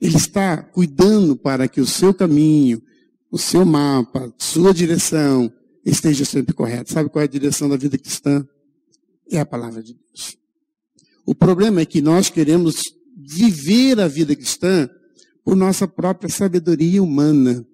Ele 0.01 0.17
está 0.17 0.59
cuidando 0.59 1.37
para 1.37 1.67
que 1.69 1.81
o 1.81 1.87
seu 1.87 2.13
caminho, 2.13 2.83
o 3.31 3.39
seu 3.39 3.65
mapa, 3.65 4.33
sua 4.39 4.75
direção 4.75 5.51
esteja 5.85 6.25
sempre 6.25 6.55
correta. 6.55 6.93
Sabe 6.93 7.09
qual 7.09 7.23
é 7.23 7.25
a 7.25 7.31
direção 7.31 7.69
da 7.69 7.77
vida 7.77 7.97
cristã? 7.97 8.47
É 9.31 9.39
a 9.39 9.47
palavra 9.47 9.83
de 9.83 9.95
Deus. 9.95 10.37
O 11.25 11.35
problema 11.35 11.81
é 11.81 11.87
que 11.87 12.03
nós 12.03 12.29
queremos 12.29 12.83
viver 13.17 13.99
a 14.01 14.09
vida 14.09 14.37
cristã 14.37 14.89
por 15.45 15.55
nossa 15.55 15.87
própria 15.87 16.31
sabedoria 16.31 17.03
humana, 17.03 17.67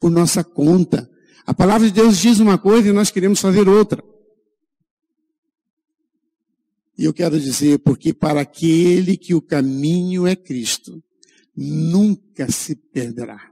por 0.00 0.10
nossa 0.10 0.42
conta. 0.42 1.08
A 1.44 1.52
palavra 1.52 1.86
de 1.86 1.92
Deus 1.92 2.18
diz 2.18 2.40
uma 2.40 2.56
coisa 2.56 2.88
e 2.88 2.92
nós 2.92 3.10
queremos 3.10 3.40
fazer 3.40 3.68
outra. 3.68 4.02
E 6.96 7.04
eu 7.04 7.12
quero 7.12 7.38
dizer, 7.38 7.78
porque 7.80 8.14
para 8.14 8.40
aquele 8.40 9.16
que 9.16 9.34
o 9.34 9.42
caminho 9.42 10.26
é 10.26 10.34
Cristo, 10.34 11.02
nunca 11.54 12.50
se 12.50 12.74
perderá. 12.74 13.50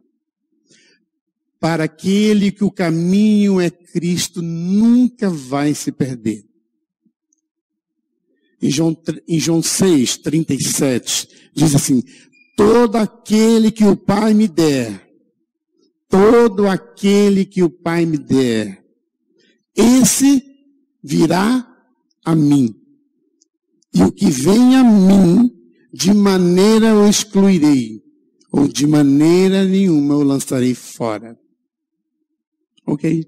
Para 1.59 1.85
aquele 1.85 2.51
que 2.51 2.64
o 2.64 2.70
caminho 2.70 3.61
é 3.61 3.68
Cristo, 3.70 4.40
nunca 4.40 5.29
vai 5.29 5.75
se 5.75 5.92
perder. 5.92 6.46
Em 8.62 8.70
João, 8.70 8.96
em 9.27 9.38
João 9.38 9.62
6, 9.62 10.18
37, 10.18 11.29
diz 11.55 11.75
assim: 11.75 12.03
todo 12.61 12.96
aquele 12.96 13.70
que 13.73 13.87
o 13.87 13.96
Pai 13.96 14.35
me 14.35 14.46
der, 14.46 15.11
todo 16.11 16.68
aquele 16.68 17.46
que 17.46 17.62
o 17.62 17.70
Pai 17.70 18.05
me 18.05 18.18
der, 18.18 18.85
esse 19.75 20.42
virá 21.03 21.66
a 22.23 22.35
mim. 22.37 22.75
E 23.94 24.03
o 24.03 24.12
que 24.12 24.31
vem 24.31 24.77
a 24.77 24.85
mim, 24.85 25.51
de 25.90 26.12
maneira 26.12 26.94
o 26.94 27.09
excluirei, 27.09 28.03
ou 28.53 28.68
de 28.68 28.87
maneira 28.87 29.64
nenhuma 29.64 30.16
o 30.16 30.23
lançarei 30.23 30.75
fora. 30.75 31.40
Ok? 32.87 33.27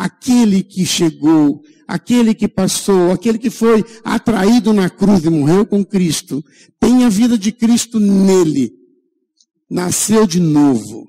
Aquele 0.00 0.62
que 0.62 0.86
chegou, 0.86 1.62
aquele 1.86 2.34
que 2.34 2.48
passou, 2.48 3.12
aquele 3.12 3.36
que 3.36 3.50
foi 3.50 3.84
atraído 4.02 4.72
na 4.72 4.88
cruz 4.88 5.22
e 5.26 5.28
morreu 5.28 5.66
com 5.66 5.84
Cristo, 5.84 6.42
tem 6.80 7.04
a 7.04 7.10
vida 7.10 7.36
de 7.36 7.52
Cristo 7.52 8.00
nele. 8.00 8.72
Nasceu 9.68 10.26
de 10.26 10.40
novo. 10.40 11.06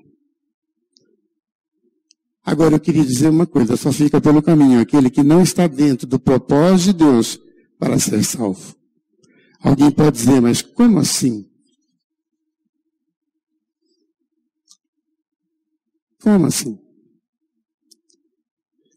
Agora 2.44 2.74
eu 2.74 2.80
queria 2.80 3.02
dizer 3.02 3.30
uma 3.30 3.46
coisa, 3.46 3.78
só 3.78 3.90
fica 3.90 4.20
pelo 4.20 4.42
caminho 4.42 4.78
aquele 4.78 5.08
que 5.08 5.22
não 5.22 5.42
está 5.42 5.66
dentro 5.66 6.06
do 6.06 6.18
propósito 6.18 6.98
de 6.98 7.04
Deus 7.04 7.40
para 7.78 7.98
ser 7.98 8.22
salvo. 8.22 8.76
Alguém 9.58 9.90
pode 9.90 10.18
dizer, 10.18 10.38
mas 10.42 10.60
como 10.60 10.98
assim? 10.98 11.48
Como 16.20 16.44
assim? 16.44 16.78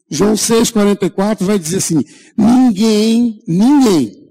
João 0.08 0.34
6,44 0.34 1.44
vai 1.44 1.58
dizer 1.58 1.78
assim: 1.78 2.04
ninguém, 2.36 3.42
ninguém 3.46 4.28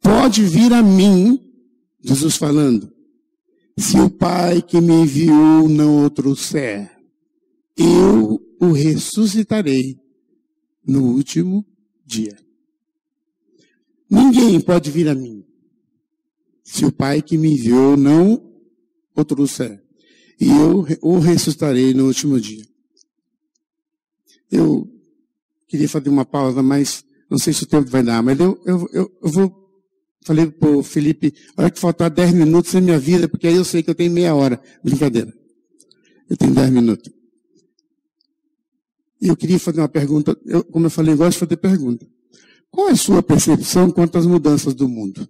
pode 0.00 0.42
vir 0.44 0.72
a 0.72 0.82
mim, 0.82 1.40
Jesus 2.02 2.36
falando, 2.36 2.92
se 3.76 3.98
o 3.98 4.10
Pai 4.10 4.60
que 4.62 4.80
me 4.80 4.92
enviou 4.92 5.68
não 5.68 6.04
o 6.04 6.10
trouxer 6.10 6.98
eu 7.78 8.44
o 8.60 8.72
ressuscitarei 8.72 10.00
no 10.84 11.14
último 11.14 11.64
dia. 12.04 12.36
Ninguém 14.10 14.60
pode 14.60 14.90
vir 14.90 15.08
a 15.08 15.14
mim 15.14 15.44
se 16.64 16.84
o 16.84 16.90
Pai 16.92 17.22
que 17.22 17.38
me 17.38 17.52
enviou 17.52 17.96
não 17.96 18.52
o 19.14 19.24
trouxer. 19.24 19.82
E 20.40 20.48
eu 20.48 20.84
o 21.00 21.18
ressuscitarei 21.18 21.94
no 21.94 22.06
último 22.06 22.40
dia. 22.40 22.66
Eu 24.50 24.88
queria 25.68 25.88
fazer 25.88 26.08
uma 26.08 26.24
pausa, 26.24 26.62
mas 26.62 27.04
não 27.30 27.38
sei 27.38 27.52
se 27.52 27.62
o 27.62 27.66
tempo 27.66 27.88
vai 27.90 28.02
dar, 28.02 28.22
mas 28.22 28.40
eu, 28.40 28.60
eu, 28.64 28.88
eu, 28.92 29.18
eu 29.22 29.30
vou. 29.30 29.68
Falei 30.24 30.46
para 30.50 30.68
o 30.68 30.82
Felipe, 30.82 31.32
olha 31.56 31.70
que 31.70 31.78
faltar 31.78 32.10
10 32.10 32.34
minutos 32.34 32.74
na 32.74 32.80
minha 32.80 32.98
vida, 32.98 33.28
porque 33.28 33.46
aí 33.46 33.54
eu 33.54 33.64
sei 33.64 33.82
que 33.82 33.88
eu 33.88 33.94
tenho 33.94 34.10
meia 34.10 34.34
hora. 34.34 34.60
Brincadeira. 34.82 35.32
Eu 36.28 36.36
tenho 36.36 36.52
10 36.52 36.70
minutos. 36.70 37.12
E 39.20 39.28
eu 39.28 39.36
queria 39.36 39.58
fazer 39.58 39.80
uma 39.80 39.88
pergunta, 39.88 40.36
eu, 40.44 40.64
como 40.64 40.86
eu 40.86 40.90
falei, 40.90 41.14
eu 41.14 41.18
gosto 41.18 41.32
de 41.32 41.38
fazer 41.38 41.56
pergunta. 41.56 42.06
Qual 42.70 42.88
é 42.88 42.92
a 42.92 42.96
sua 42.96 43.22
percepção 43.22 43.90
quanto 43.90 44.18
às 44.18 44.26
mudanças 44.26 44.74
do 44.74 44.88
mundo? 44.88 45.26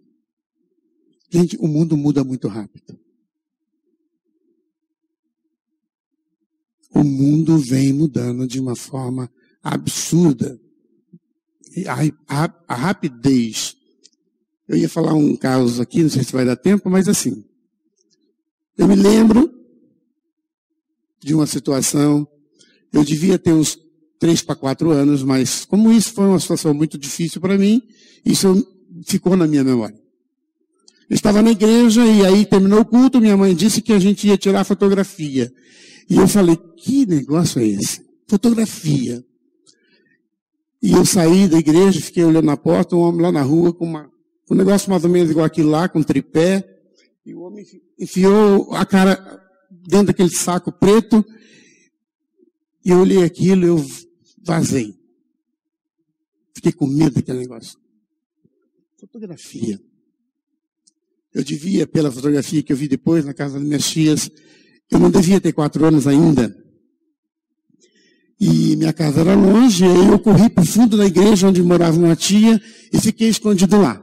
Gente, 1.31 1.57
o 1.59 1.69
mundo 1.69 1.97
muda 1.97 2.25
muito 2.25 2.49
rápido. 2.49 2.99
O 6.91 7.05
mundo 7.05 7.59
vem 7.59 7.93
mudando 7.93 8.47
de 8.47 8.59
uma 8.59 8.75
forma 8.75 9.31
absurda. 9.63 10.61
A, 11.87 12.45
a, 12.45 12.55
a 12.69 12.75
rapidez. 12.75 13.77
Eu 14.67 14.77
ia 14.77 14.89
falar 14.89 15.15
um 15.15 15.37
caso 15.37 15.81
aqui, 15.81 16.03
não 16.03 16.11
sei 16.11 16.23
se 16.25 16.33
vai 16.33 16.45
dar 16.45 16.57
tempo, 16.57 16.91
mas 16.91 17.09
assim. 17.09 17.45
Eu 18.77 18.87
me 18.87 18.97
lembro 18.97 19.53
de 21.21 21.35
uma 21.35 21.47
situação 21.47 22.29
eu 22.93 23.05
devia 23.05 23.39
ter 23.39 23.53
uns 23.53 23.79
três 24.19 24.43
para 24.43 24.57
quatro 24.57 24.91
anos, 24.91 25.23
mas 25.23 25.65
como 25.65 25.93
isso 25.93 26.13
foi 26.13 26.25
uma 26.25 26.41
situação 26.41 26.75
muito 26.75 26.99
difícil 26.99 27.41
para 27.41 27.57
mim, 27.57 27.83
isso 28.25 28.67
ficou 29.07 29.37
na 29.37 29.47
minha 29.47 29.63
memória. 29.63 29.99
Estava 31.09 31.41
na 31.41 31.51
igreja 31.51 32.05
e 32.05 32.25
aí 32.25 32.45
terminou 32.45 32.81
o 32.81 32.85
culto, 32.85 33.21
minha 33.21 33.37
mãe 33.37 33.55
disse 33.55 33.81
que 33.81 33.93
a 33.93 33.99
gente 33.99 34.27
ia 34.27 34.37
tirar 34.37 34.65
fotografia. 34.65 35.53
E 36.09 36.17
eu 36.17 36.27
falei, 36.29 36.57
que 36.57 37.07
negócio 37.07 37.61
é 37.61 37.67
esse? 37.67 38.05
Fotografia. 38.27 39.25
E 40.81 40.93
eu 40.93 41.05
saí 41.05 41.49
da 41.49 41.59
igreja, 41.59 42.01
fiquei 42.01 42.25
olhando 42.25 42.47
na 42.47 42.57
porta, 42.57 42.95
um 42.95 43.01
homem 43.01 43.23
lá 43.23 43.33
na 43.33 43.43
rua 43.43 43.73
com 43.73 43.85
uma, 43.85 44.11
um 44.51 44.55
negócio 44.55 44.89
mais 44.91 45.05
ou 45.05 45.11
menos 45.11 45.31
igual 45.31 45.45
aquele 45.45 45.69
lá, 45.69 45.89
com 45.89 46.03
tripé. 46.03 46.65
E 47.27 47.35
o 47.35 47.41
homem 47.41 47.67
enfiou 47.99 48.73
a 48.75 48.87
cara 48.87 49.17
dentro 49.71 50.07
daquele 50.09 50.31
saco 50.31 50.73
preto 50.73 51.25
e 52.85 52.91
eu 52.91 53.01
olhei 53.01 53.23
aquilo 53.23 53.67
eu 53.67 53.87
vazei. 54.43 54.95
Fiquei 56.55 56.73
com 56.73 56.87
medo 56.87 57.17
daquele 57.17 57.41
negócio. 57.41 57.79
Fotografia. 58.99 59.81
Eu 61.35 61.45
devia, 61.45 61.87
pela 61.87 62.11
fotografia 62.11 62.63
que 62.63 62.73
eu 62.73 62.77
vi 62.77 62.89
depois 62.89 63.25
na 63.25 63.35
casa 63.35 63.59
das 63.59 63.63
minhas 63.63 63.87
tias, 63.89 64.31
eu 64.91 64.99
não 64.99 65.11
devia 65.11 65.41
ter 65.41 65.53
quatro 65.53 65.85
anos 65.85 66.07
ainda. 66.07 66.57
E 68.41 68.77
minha 68.77 68.93
casa 68.93 69.21
era 69.21 69.35
longe, 69.35 69.85
e 69.85 69.89
aí 69.89 70.09
eu 70.09 70.19
corri 70.19 70.49
para 70.49 70.63
o 70.63 70.67
fundo 70.67 70.97
da 70.97 71.05
igreja 71.05 71.49
onde 71.49 71.61
morava 71.63 71.99
uma 71.99 72.15
tia 72.15 72.61
e 72.93 73.01
fiquei 73.01 73.29
escondido 73.29 73.81
lá. 73.81 74.01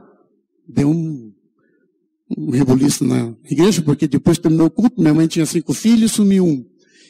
Deu 0.68 0.90
um, 0.90 1.32
um 2.36 2.50
rebuliço 2.50 3.02
na 3.04 3.34
igreja, 3.50 3.80
porque 3.80 4.06
depois 4.06 4.36
terminou 4.36 4.66
o 4.66 4.70
culto, 4.70 5.00
minha 5.00 5.14
mãe 5.14 5.26
tinha 5.26 5.46
cinco 5.46 5.72
filhos, 5.72 6.12
sumiu 6.12 6.44
um. 6.44 6.66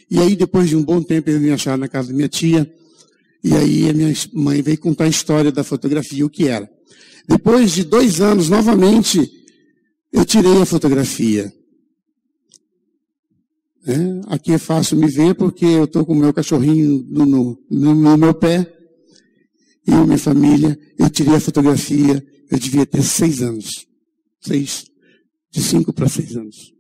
E 0.09 0.21
aí, 0.21 0.37
depois 0.37 0.69
de 0.69 0.77
um 0.77 0.85
bom 0.85 1.03
tempo, 1.03 1.29
eu 1.29 1.41
me 1.41 1.51
achar 1.51 1.77
na 1.77 1.89
casa 1.89 2.09
da 2.09 2.15
minha 2.15 2.29
tia. 2.29 2.73
E 3.43 3.53
aí, 3.55 3.91
a 3.91 3.93
minha 3.93 4.15
mãe 4.33 4.63
veio 4.63 4.79
contar 4.79 5.05
a 5.05 5.09
história 5.09 5.51
da 5.51 5.65
fotografia, 5.65 6.25
o 6.25 6.31
que 6.31 6.47
era. 6.47 6.71
Depois 7.29 7.73
de 7.73 7.83
dois 7.83 8.21
anos, 8.21 8.49
novamente, 8.49 9.29
eu 10.13 10.25
tirei 10.25 10.63
a 10.63 10.67
fotografia. 10.67 11.53
É, 13.87 14.35
aqui 14.35 14.53
é 14.53 14.59
fácil 14.59 14.97
me 14.97 15.07
ver 15.07 15.35
porque 15.37 15.65
eu 15.65 15.85
estou 15.85 16.05
com 16.05 16.13
o 16.13 16.17
meu 16.17 16.35
cachorrinho 16.35 17.07
no, 17.09 17.25
no, 17.25 17.59
no, 17.71 18.17
meu 18.17 18.35
pé. 18.35 18.73
E 19.87 19.93
minha 19.93 20.19
família. 20.19 20.77
Eu 20.99 21.09
tirei 21.09 21.37
a 21.37 21.41
fotografia. 21.41 22.25
Eu 22.51 22.59
devia 22.59 22.85
ter 22.85 23.03
seis 23.03 23.41
anos. 23.41 23.87
Seis. 24.41 24.87
De 25.53 25.63
cinco 25.63 25.93
para 25.93 26.09
seis 26.09 26.37
anos. 26.37 26.73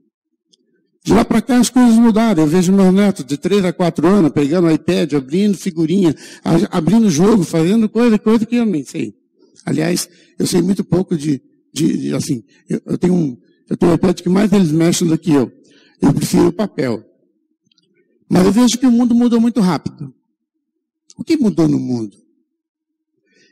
De 1.05 1.13
lá 1.13 1.25
para 1.25 1.41
cá 1.41 1.61
as 1.61 1.71
coisas 1.71 1.95
mudaram. 1.95 2.43
Eu 2.43 2.49
vejo 2.49 2.73
meus 2.73 2.93
netos 2.93 3.25
de 3.25 3.37
3 3.37 3.67
a 3.67 3.73
4 3.73 4.05
anos 4.09 4.33
pegando 4.33 4.69
iPad, 4.69 5.13
abrindo 5.15 5.57
figurinha, 5.57 6.13
abrindo 6.69 7.09
jogo, 7.09 7.45
fazendo 7.45 7.89
coisa, 7.89 8.19
coisa 8.19 8.45
que 8.45 8.57
eu 8.57 8.67
nem 8.67 8.85
sei. 8.85 9.15
Aliás, 9.65 10.09
eu 10.37 10.45
sei 10.49 10.61
muito 10.61 10.83
pouco 10.83 11.17
de, 11.17 11.41
de, 11.73 11.97
de 11.97 12.15
assim, 12.15 12.43
eu, 12.69 12.81
eu, 12.85 12.99
tenho 12.99 13.15
um, 13.15 13.37
eu 13.71 13.77
tenho 13.77 13.93
um 13.93 13.95
iPad 13.95 14.21
que 14.21 14.29
mais 14.29 14.53
eles 14.53 14.73
mexem 14.73 15.07
do 15.07 15.17
que 15.17 15.31
eu. 15.31 15.53
Eu 16.01 16.13
prefiro 16.13 16.49
o 16.49 16.53
papel. 16.53 17.05
Mas 18.29 18.45
eu 18.45 18.53
vejo 18.53 18.79
que 18.79 18.87
o 18.87 18.91
mundo 18.91 19.15
mudou 19.15 19.41
muito 19.41 19.61
rápido. 19.61 20.15
O 21.17 21.25
que 21.25 21.37
mudou 21.37 21.69
no 21.69 21.79
mundo? 21.79 22.17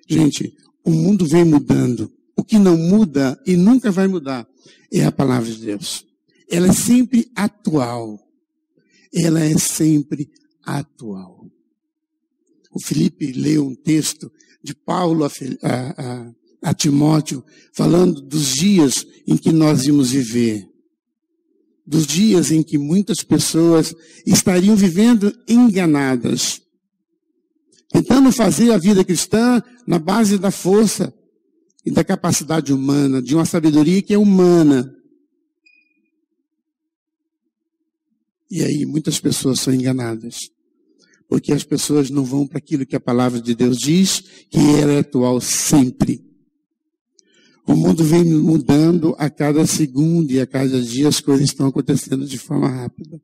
Gente, 0.08 0.56
o 0.84 0.90
mundo 0.90 1.26
vem 1.26 1.44
mudando. 1.44 2.12
O 2.36 2.44
que 2.44 2.58
não 2.58 2.76
muda 2.76 3.40
e 3.46 3.56
nunca 3.56 3.90
vai 3.90 4.06
mudar 4.06 4.46
é 4.92 5.04
a 5.04 5.12
palavra 5.12 5.50
de 5.50 5.58
Deus 5.58 6.04
ela 6.48 6.68
é 6.68 6.72
sempre 6.72 7.30
atual. 7.34 8.20
Ela 9.12 9.40
é 9.40 9.56
sempre 9.58 10.30
atual. 10.62 11.48
O 12.70 12.80
Felipe 12.80 13.32
leu 13.32 13.66
um 13.66 13.74
texto 13.74 14.30
de 14.62 14.74
Paulo 14.74 15.24
a, 15.24 15.28
a, 15.62 16.32
a 16.62 16.74
Timóteo, 16.74 17.44
falando 17.72 18.20
dos 18.20 18.54
dias 18.54 19.06
em 19.26 19.36
que 19.36 19.52
nós 19.52 19.84
íamos 19.86 20.10
viver. 20.10 20.68
Dos 21.86 22.06
dias 22.06 22.50
em 22.50 22.62
que 22.62 22.78
muitas 22.78 23.22
pessoas 23.22 23.94
estariam 24.26 24.74
vivendo 24.74 25.34
enganadas. 25.46 26.60
Tentando 27.90 28.32
fazer 28.32 28.72
a 28.72 28.78
vida 28.78 29.04
cristã 29.04 29.62
na 29.86 29.98
base 29.98 30.38
da 30.38 30.50
força 30.50 31.14
e 31.84 31.90
da 31.90 32.02
capacidade 32.02 32.72
humana, 32.72 33.20
de 33.20 33.34
uma 33.34 33.44
sabedoria 33.44 34.02
que 34.02 34.14
é 34.14 34.18
humana. 34.18 34.94
E 38.50 38.62
aí 38.62 38.86
muitas 38.86 39.20
pessoas 39.20 39.60
são 39.60 39.74
enganadas. 39.74 40.50
Porque 41.28 41.52
as 41.52 41.64
pessoas 41.64 42.10
não 42.10 42.24
vão 42.24 42.46
para 42.46 42.58
aquilo 42.58 42.86
que 42.86 42.96
a 42.96 43.00
palavra 43.00 43.40
de 43.40 43.54
Deus 43.54 43.78
diz, 43.78 44.20
que 44.50 44.58
ela 44.80 44.92
é 44.92 44.98
atual 45.00 45.40
sempre. 45.40 46.24
O 47.66 47.74
mundo 47.74 48.04
vem 48.04 48.24
mudando 48.24 49.14
a 49.18 49.30
cada 49.30 49.66
segundo 49.66 50.30
e 50.30 50.40
a 50.40 50.46
cada 50.46 50.80
dia 50.80 51.08
as 51.08 51.20
coisas 51.20 51.46
estão 51.46 51.66
acontecendo 51.66 52.26
de 52.26 52.38
forma 52.38 52.68
rápida. 52.68 53.20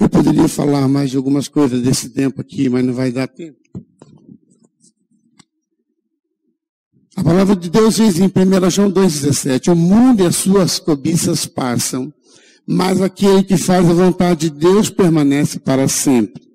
Eu 0.00 0.08
poderia 0.08 0.48
falar 0.48 0.88
mais 0.88 1.10
de 1.10 1.16
algumas 1.16 1.48
coisas 1.48 1.82
desse 1.82 2.10
tempo 2.10 2.40
aqui, 2.40 2.68
mas 2.68 2.84
não 2.84 2.94
vai 2.94 3.12
dar 3.12 3.26
tempo. 3.26 3.58
A 7.16 7.24
palavra 7.24 7.56
de 7.56 7.68
Deus 7.68 7.96
diz 7.96 8.18
em 8.18 8.26
1 8.26 8.70
João 8.70 8.92
2,17: 8.92 9.72
O 9.72 9.76
mundo 9.76 10.22
e 10.22 10.26
as 10.26 10.36
suas 10.36 10.78
cobiças 10.78 11.46
passam, 11.46 12.12
mas 12.66 13.02
aquele 13.02 13.42
que 13.42 13.56
faz 13.56 13.88
a 13.88 13.92
vontade 13.92 14.48
de 14.48 14.56
Deus 14.56 14.88
permanece 14.88 15.58
para 15.58 15.88
sempre. 15.88 16.48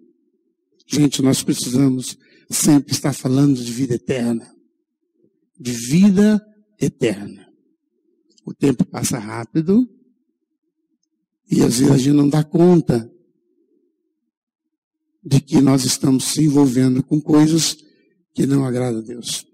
Gente, 0.88 1.22
nós 1.22 1.44
precisamos 1.44 2.18
sempre 2.50 2.94
está 2.94 3.12
falando 3.12 3.56
de 3.56 3.72
vida 3.72 3.96
eterna. 3.96 4.53
De 5.60 5.72
vida 5.72 6.46
eterna. 6.80 7.48
O 8.46 8.54
tempo 8.54 8.86
passa 8.86 9.18
rápido 9.18 9.88
e 11.50 11.62
às 11.62 11.80
vezes 11.80 11.92
a 11.92 11.98
gente 11.98 12.16
não 12.16 12.28
dá 12.28 12.44
conta 12.44 13.10
de 15.24 15.40
que 15.40 15.62
nós 15.62 15.86
estamos 15.86 16.26
se 16.26 16.44
envolvendo 16.44 17.04
com 17.04 17.22
coisas 17.22 17.78
que 18.34 18.46
não 18.46 18.66
agradam 18.66 19.00
a 19.00 19.04
Deus. 19.04 19.46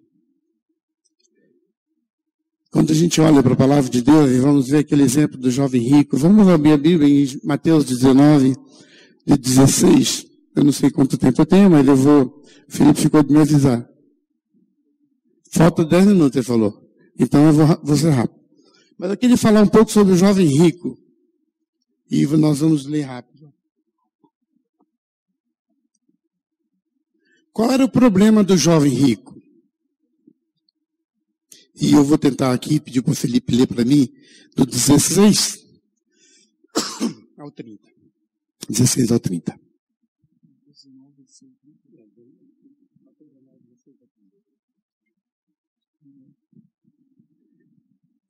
Quando 2.71 2.91
a 2.91 2.95
gente 2.95 3.19
olha 3.19 3.41
para 3.41 3.53
a 3.53 3.57
palavra 3.57 3.89
de 3.89 4.01
Deus 4.01 4.29
e 4.29 4.39
vamos 4.39 4.67
ver 4.69 4.77
aquele 4.79 5.03
exemplo 5.03 5.37
do 5.37 5.49
jovem 5.49 5.81
rico, 5.81 6.17
vamos 6.17 6.47
abrir 6.47 6.71
a 6.71 6.77
Bíblia 6.77 7.07
em 7.09 7.39
Mateus 7.43 7.83
19, 7.83 8.55
de 9.25 9.37
16. 9.37 10.25
Eu 10.55 10.63
não 10.63 10.71
sei 10.71 10.91
quanto 10.91 11.17
tempo 11.17 11.41
eu 11.41 11.45
tenho, 11.45 11.69
mas 11.69 11.87
eu 11.87 11.95
vou. 11.95 12.43
O 12.67 12.71
Felipe 12.71 13.01
ficou 13.01 13.23
de 13.23 13.33
me 13.33 13.39
avisar. 13.39 13.88
Falta 15.49 15.83
10 15.83 16.07
minutos, 16.07 16.35
ele 16.37 16.45
falou. 16.45 16.89
Então 17.17 17.45
eu 17.47 17.53
vou, 17.53 17.67
vou 17.83 17.97
ser 17.97 18.11
rápido. 18.11 18.39
Mas 18.97 19.09
eu 19.11 19.17
queria 19.17 19.37
falar 19.37 19.61
um 19.61 19.67
pouco 19.67 19.91
sobre 19.91 20.13
o 20.13 20.17
jovem 20.17 20.47
rico. 20.47 20.97
E 22.09 22.25
nós 22.25 22.59
vamos 22.59 22.85
ler 22.85 23.01
rápido. 23.01 23.53
Qual 27.51 27.71
era 27.71 27.83
o 27.83 27.89
problema 27.89 28.43
do 28.43 28.55
jovem 28.55 28.93
rico? 28.93 29.39
E 31.75 31.93
eu 31.93 32.03
vou 32.03 32.17
tentar 32.17 32.53
aqui 32.53 32.79
pedir 32.79 33.01
para 33.01 33.11
o 33.11 33.15
Felipe 33.15 33.55
ler 33.55 33.67
para 33.67 33.85
mim, 33.85 34.09
do 34.55 34.65
16 34.65 35.65
ao 37.37 37.49
30. 37.51 37.87
16 38.69 39.11
ao 39.11 39.19
30. 39.19 39.59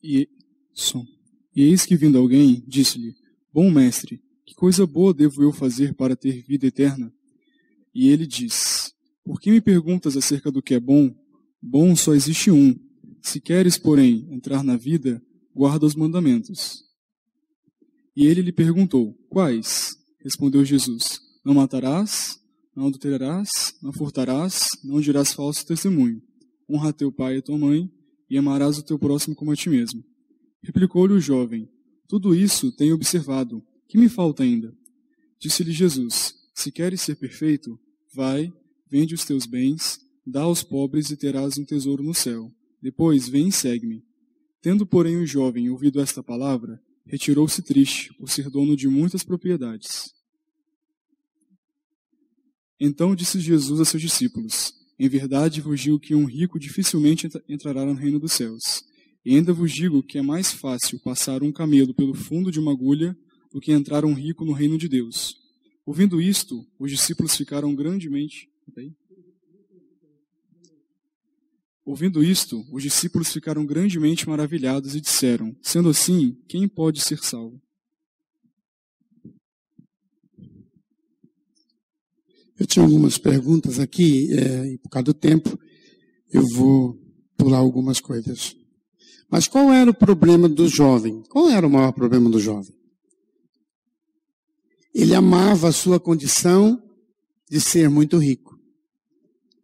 E, 0.04 0.30
som. 0.74 1.06
e 1.56 1.64
eis 1.64 1.86
que 1.86 1.96
vindo 1.96 2.18
alguém, 2.18 2.64
disse-lhe, 2.68 3.16
Bom 3.54 3.70
mestre, 3.72 4.22
que 4.46 4.56
coisa 4.56 4.86
boa 4.86 5.14
devo 5.14 5.44
eu 5.44 5.52
fazer 5.52 5.94
para 5.94 6.16
ter 6.16 6.44
vida 6.44 6.68
eterna? 6.68 7.14
E 7.94 8.10
ele 8.10 8.26
diz, 8.26 8.94
Por 9.24 9.40
que 9.40 9.52
me 9.52 9.60
perguntas 9.60 10.16
acerca 10.16 10.52
do 10.52 10.62
que 10.62 10.74
é 10.74 10.80
bom? 10.80 11.14
Bom 11.62 11.96
só 11.96 12.14
existe 12.14 12.50
um. 12.50 12.76
Se 13.22 13.42
queres, 13.42 13.78
porém, 13.78 14.28
entrar 14.32 14.64
na 14.64 14.78
vida, 14.78 15.22
guarda 15.54 15.86
os 15.86 15.96
mandamentos. 15.96 16.84
E 18.16 18.26
ele 18.26 18.42
lhe 18.42 18.52
perguntou, 18.52 19.14
Quais? 19.30 19.98
Respondeu 20.22 20.64
Jesus, 20.64 21.20
Não 21.44 21.54
matarás, 21.54 22.40
não 22.76 22.88
adulterarás, 22.88 23.76
não 23.82 23.92
furtarás, 23.92 24.68
não 24.84 25.02
dirás 25.02 25.34
falso 25.34 25.66
testemunho. 25.66 26.22
Honra 26.70 26.94
teu 26.94 27.12
pai 27.12 27.38
e 27.38 27.42
tua 27.42 27.58
mãe, 27.58 27.92
e 28.30 28.38
amarás 28.38 28.78
o 28.78 28.84
teu 28.84 29.00
próximo 29.00 29.36
como 29.36 29.52
a 29.52 29.56
ti 29.56 29.70
mesmo. 29.70 30.04
Replicou-lhe 30.62 31.14
o 31.14 31.20
jovem, 31.20 31.70
Tudo 32.08 32.34
isso 32.34 32.72
tenho 32.72 32.96
observado. 32.96 33.64
Que 33.88 33.98
me 33.98 34.10
falta 34.10 34.44
ainda? 34.44 34.76
Disse-lhe 35.40 35.72
Jesus, 35.72 36.36
Se 36.54 36.72
queres 36.72 37.02
ser 37.02 37.16
perfeito, 37.16 37.80
vai, 38.14 38.52
vende 38.90 39.14
os 39.14 39.24
teus 39.24 39.46
bens, 39.46 40.00
dá 40.26 40.42
aos 40.42 40.64
pobres 40.64 41.10
e 41.10 41.18
terás 41.18 41.58
um 41.58 41.66
tesouro 41.66 42.04
no 42.04 42.14
céu. 42.14 42.52
Depois, 42.82 43.28
vem 43.30 43.48
e 43.48 43.52
segue-me. 43.52 44.04
Tendo, 44.62 44.86
porém, 44.86 45.18
o 45.18 45.26
jovem 45.26 45.70
ouvido 45.70 46.02
esta 46.02 46.22
palavra, 46.22 46.82
retirou-se 47.06 47.62
triste, 47.62 48.14
por 48.14 48.30
ser 48.30 48.50
dono 48.50 48.76
de 48.76 48.88
muitas 48.88 49.24
propriedades. 49.24 50.14
Então 52.80 53.16
disse 53.16 53.40
Jesus 53.40 53.80
a 53.80 53.86
seus 53.86 54.02
discípulos: 54.02 54.74
em 55.00 55.08
verdade 55.08 55.62
vos 55.62 55.80
digo 55.80 55.98
que 55.98 56.14
um 56.14 56.26
rico 56.26 56.60
dificilmente 56.60 57.30
entrará 57.48 57.86
no 57.86 57.94
reino 57.94 58.20
dos 58.20 58.34
céus. 58.34 58.84
E 59.24 59.36
ainda 59.36 59.54
vos 59.54 59.72
digo 59.72 60.04
que 60.04 60.18
é 60.18 60.22
mais 60.22 60.52
fácil 60.52 61.00
passar 61.00 61.42
um 61.42 61.52
camelo 61.52 61.94
pelo 61.94 62.14
fundo 62.14 62.52
de 62.52 62.60
uma 62.60 62.72
agulha 62.72 63.18
do 63.52 63.62
que 63.62 63.72
entrar 63.72 64.04
um 64.04 64.14
rico 64.14 64.44
no 64.44 64.52
reino 64.52 64.78
de 64.78 64.90
Deus. 64.90 65.38
Ouvindo 65.86 66.22
isto, 66.22 66.68
os 66.78 66.92
discípulos 66.92 67.36
ficaram 67.36 67.74
grandemente. 67.74 68.50
Ouvindo 71.86 72.24
isto, 72.24 72.64
os 72.72 72.84
discípulos 72.84 73.32
ficaram 73.32 73.66
grandemente 73.66 74.28
maravilhados 74.28 74.96
e 74.96 75.02
disseram: 75.02 75.56
Sendo 75.62 75.90
assim, 75.90 76.38
quem 76.48 76.68
pode 76.68 77.02
ser 77.02 77.20
salvo? 77.20 77.60
Eu 82.60 82.68
tinha 82.68 82.84
algumas 82.84 83.18
perguntas 83.18 83.80
aqui, 83.80 84.34
é, 84.34 84.74
e 84.74 84.78
por 84.80 84.90
causa 84.90 85.06
do 85.06 85.14
tempo, 85.14 85.58
eu 86.32 86.44
vou 86.54 87.00
pular 87.38 87.60
algumas 87.60 88.02
coisas. 88.02 88.56
Mas 89.32 89.48
qual 89.48 89.72
era 89.72 89.90
o 89.90 89.94
problema 89.94 90.50
do 90.50 90.68
jovem? 90.68 91.24
Qual 91.30 91.50
era 91.50 91.66
o 91.66 91.70
maior 91.70 91.94
problema 91.94 92.30
do 92.30 92.40
jovem? 92.40 92.76
Ele 94.94 95.16
amava 95.16 95.70
a 95.70 95.72
sua 95.72 96.00
condição 96.00 96.84
de 97.50 97.62
ser 97.62 97.90
muito 97.90 98.18
rico. 98.18 98.60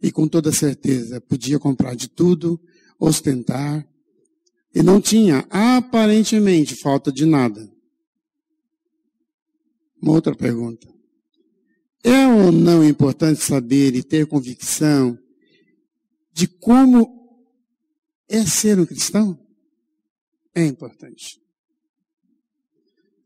E 0.02 0.10
com 0.10 0.28
toda 0.28 0.52
certeza 0.52 1.20
podia 1.20 1.60
comprar 1.60 1.96
de 1.96 2.08
tudo, 2.08 2.60
ostentar, 2.98 3.86
e 4.74 4.82
não 4.82 5.02
tinha 5.02 5.46
aparentemente 5.50 6.76
falta 6.76 7.12
de 7.12 7.26
nada. 7.26 7.70
Uma 10.02 10.14
outra 10.14 10.36
pergunta. 10.36 10.95
É 12.08 12.28
ou 12.28 12.52
não 12.52 12.88
importante 12.88 13.42
saber 13.42 13.96
e 13.96 14.04
ter 14.04 14.28
convicção 14.28 15.18
de 16.32 16.48
como 16.48 17.42
é 18.30 18.46
ser 18.46 18.80
um 18.80 18.86
cristão? 18.86 19.44
É 20.54 20.64
importante. 20.64 21.42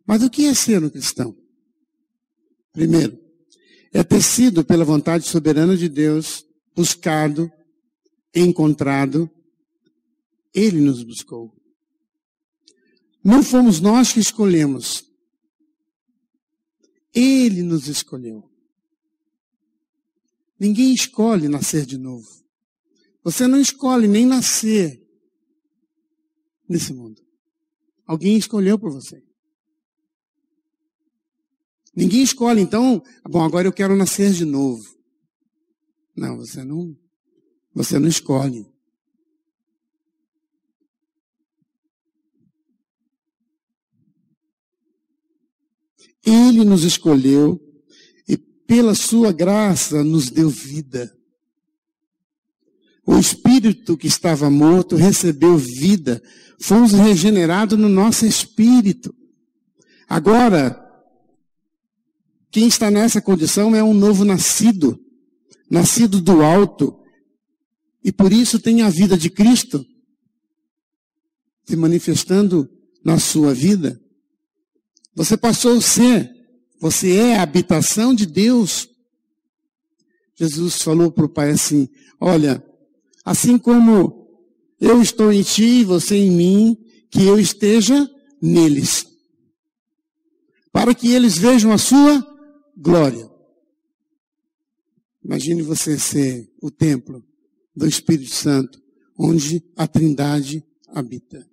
Mas 0.07 0.23
o 0.23 0.29
que 0.29 0.45
é 0.45 0.53
ser 0.53 0.81
um 0.81 0.89
cristão? 0.89 1.35
Primeiro, 2.71 3.19
é 3.91 4.01
ter 4.01 4.21
sido 4.21 4.63
pela 4.63 4.85
vontade 4.85 5.25
soberana 5.25 5.75
de 5.75 5.89
Deus 5.89 6.45
buscado, 6.73 7.51
encontrado. 8.33 9.29
Ele 10.53 10.79
nos 10.79 11.03
buscou. 11.03 11.53
Não 13.21 13.43
fomos 13.43 13.81
nós 13.81 14.13
que 14.13 14.21
escolhemos. 14.21 15.03
Ele 17.13 17.61
nos 17.61 17.89
escolheu. 17.89 18.48
Ninguém 20.59 20.93
escolhe 20.93 21.47
nascer 21.47 21.85
de 21.85 21.97
novo. 21.97 22.27
Você 23.23 23.47
não 23.47 23.59
escolhe 23.59 24.07
nem 24.07 24.25
nascer 24.25 25.01
nesse 26.67 26.93
mundo. 26.93 27.21
Alguém 28.05 28.37
escolheu 28.37 28.77
por 28.77 28.91
você. 28.91 29.23
Ninguém 31.95 32.21
escolhe, 32.21 32.61
então, 32.61 33.01
bom, 33.29 33.43
agora 33.43 33.67
eu 33.67 33.73
quero 33.73 33.95
nascer 33.95 34.31
de 34.33 34.45
novo. 34.45 34.83
Não, 36.15 36.37
você 36.37 36.63
não, 36.63 36.95
você 37.73 37.97
não 37.97 38.07
escolhe. 38.07 38.65
Ele 46.25 46.63
nos 46.63 46.83
escolheu 46.83 47.59
pela 48.69 48.93
sua 48.93 49.31
graça, 49.31 50.03
nos 50.03 50.29
deu 50.29 50.47
vida. 50.47 51.11
O 53.03 53.17
espírito 53.17 53.97
que 53.97 54.05
estava 54.05 54.47
morto 54.47 54.95
recebeu 54.95 55.57
vida. 55.57 56.21
Fomos 56.61 56.91
regenerados 56.91 57.79
no 57.79 57.89
nosso 57.89 58.27
espírito. 58.27 59.11
Agora, 60.07 60.79
quem 62.51 62.67
está 62.67 62.91
nessa 62.91 63.19
condição 63.19 63.75
é 63.75 63.83
um 63.83 63.93
novo 63.93 64.23
nascido, 64.23 64.99
nascido 65.67 66.21
do 66.21 66.43
alto. 66.43 66.95
E 68.03 68.11
por 68.11 68.31
isso 68.31 68.59
tem 68.59 68.83
a 68.83 68.89
vida 68.91 69.17
de 69.17 69.31
Cristo 69.31 69.83
se 71.65 71.75
manifestando 71.75 72.69
na 73.03 73.17
sua 73.17 73.51
vida. 73.51 73.99
Você 75.15 75.35
passou 75.35 75.79
a 75.79 75.81
ser 75.81 76.38
você 76.79 77.15
é 77.17 77.35
a 77.35 77.43
habitação 77.43 78.15
de 78.15 78.25
Deus. 78.25 78.89
Jesus 80.35 80.81
falou 80.81 81.11
para 81.11 81.25
o 81.25 81.29
Pai 81.29 81.51
assim: 81.51 81.89
Olha, 82.19 82.63
assim 83.25 83.57
como 83.57 84.27
eu 84.79 85.01
estou 85.01 85.31
em 85.31 85.43
ti 85.43 85.81
e 85.81 85.83
você 85.83 86.15
em 86.15 86.31
mim, 86.31 86.77
que 87.11 87.23
eu 87.23 87.37
esteja 87.37 88.09
neles, 88.41 89.05
para 90.71 90.95
que 90.95 91.11
eles 91.11 91.37
vejam 91.37 91.71
a 91.71 91.77
sua 91.77 92.25
glória. 92.77 93.29
Imagine 95.23 95.61
você 95.61 95.99
ser 95.99 96.49
o 96.61 96.71
templo 96.71 97.23
do 97.75 97.85
Espírito 97.85 98.33
Santo, 98.33 98.81
onde 99.17 99.63
a 99.75 99.85
Trindade 99.85 100.63
habita. 100.87 101.45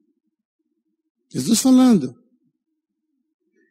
Jesus 1.28 1.60
falando. 1.60 2.16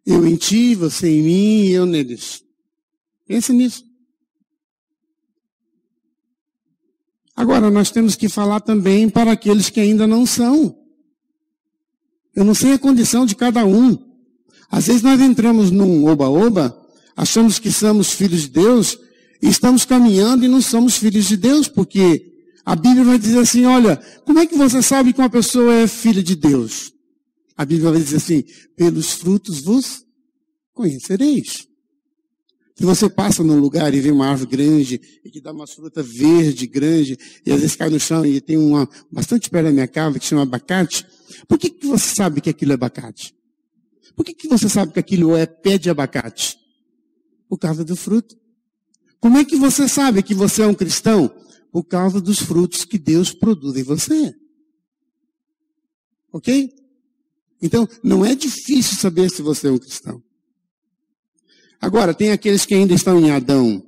Eu 0.06 0.26
em 0.28 0.36
ti, 0.36 0.76
você 0.76 1.10
em 1.10 1.22
mim 1.24 1.62
e 1.66 1.72
eu 1.72 1.86
neles. 1.86 2.44
Pense 3.28 3.52
nisso. 3.52 3.84
Agora, 7.36 7.70
nós 7.70 7.92
temos 7.92 8.16
que 8.16 8.30
falar 8.30 8.62
também 8.62 9.10
para 9.10 9.32
aqueles 9.32 9.70
que 9.70 9.80
ainda 9.80 10.08
não 10.08 10.26
são. 10.26 10.78
Eu 12.36 12.46
não 12.46 12.54
sei 12.54 12.74
a 12.74 12.80
condição 12.80 13.26
de 13.26 13.36
cada 13.36 13.66
um. 13.66 13.98
Às 14.70 14.88
vezes 14.88 15.02
nós 15.02 15.20
entramos 15.20 15.72
num 15.72 16.06
oba-oba, 16.06 16.76
achamos 17.16 17.60
que 17.60 17.72
somos 17.72 18.12
filhos 18.12 18.44
de 18.44 18.50
Deus, 18.50 18.98
e 19.42 19.50
estamos 19.50 19.86
caminhando 19.86 20.46
e 20.46 20.48
não 20.48 20.62
somos 20.62 20.98
filhos 20.98 21.26
de 21.26 21.38
Deus, 21.38 21.68
porque 21.68 22.34
a 22.66 22.76
Bíblia 22.76 23.04
vai 23.04 23.18
dizer 23.20 23.40
assim, 23.40 23.66
olha, 23.66 23.98
como 24.26 24.40
é 24.40 24.46
que 24.46 24.56
você 24.56 24.82
sabe 24.82 25.14
que 25.14 25.20
uma 25.20 25.30
pessoa 25.30 25.74
é 25.74 25.88
filha 25.88 26.24
de 26.24 26.36
Deus? 26.36 26.95
A 27.58 27.64
Bíblia 27.66 27.92
dizer 27.94 28.18
assim, 28.18 28.44
pelos 28.76 29.14
frutos 29.14 29.62
vos 29.62 30.06
conhecereis. 30.74 31.68
Se 32.78 32.84
você 32.84 33.10
passa 33.10 33.42
num 33.42 33.58
lugar 33.58 33.94
e 33.94 34.02
vê 34.02 34.12
uma 34.12 34.28
árvore 34.28 34.50
grande, 34.50 35.02
e 35.24 35.32
que 35.32 35.40
dá 35.40 35.54
uma 35.54 35.66
fruta 35.66 36.04
verde 36.04 36.68
grande, 36.68 37.18
e 37.46 37.52
às 37.52 37.62
vezes 37.62 37.76
cai 37.76 37.90
no 37.90 37.98
chão 37.98 38.26
e 38.26 38.42
tem 38.42 38.58
uma, 38.58 38.90
bastante 39.10 39.50
perto 39.50 39.68
da 39.68 39.72
minha 39.72 39.88
casa, 39.88 40.20
que 40.20 40.26
chama 40.26 40.42
abacate, 40.42 41.08
por 41.48 41.58
que, 41.58 41.70
que 41.70 41.88
você 41.88 42.14
sabe 42.14 42.42
que 42.42 42.50
aquilo 42.50 42.74
é 42.74 42.76
abacate? 42.76 43.34
Por 44.14 44.26
que, 44.26 44.34
que 44.34 44.48
você 44.48 44.68
sabe 44.68 44.92
que 44.92 45.00
aquilo 45.00 45.36
é 45.36 45.46
pé 45.46 45.78
de 45.78 45.90
abacate? 45.90 46.58
Por 47.48 47.58
causa 47.58 47.86
do 47.86 47.96
fruto. 47.96 48.38
Como 49.22 49.38
é 49.38 49.46
que 49.46 49.56
você 49.56 49.88
sabe 49.88 50.22
que 50.22 50.34
você 50.34 50.64
é 50.64 50.68
um 50.68 50.74
cristão? 50.74 51.34
Por 51.72 51.84
causa 51.84 52.20
dos 52.20 52.40
frutos 52.40 52.84
que 52.84 52.98
Deus 52.98 53.34
produz 53.34 53.78
em 53.78 53.84
você. 53.84 54.34
Ok? 56.32 56.74
Então, 57.62 57.88
não 58.04 58.26
é 58.26 58.36
difícil 58.36 58.98
saber 58.98 59.30
se 59.30 59.42
você 59.42 59.68
é 59.68 59.72
um 59.72 59.78
cristão. 59.78 60.22
Agora, 61.82 62.14
tem 62.14 62.32
aqueles 62.32 62.66
que 62.66 62.74
ainda 62.74 62.94
estão 62.94 63.20
em 63.20 63.32
Adão. 63.32 63.84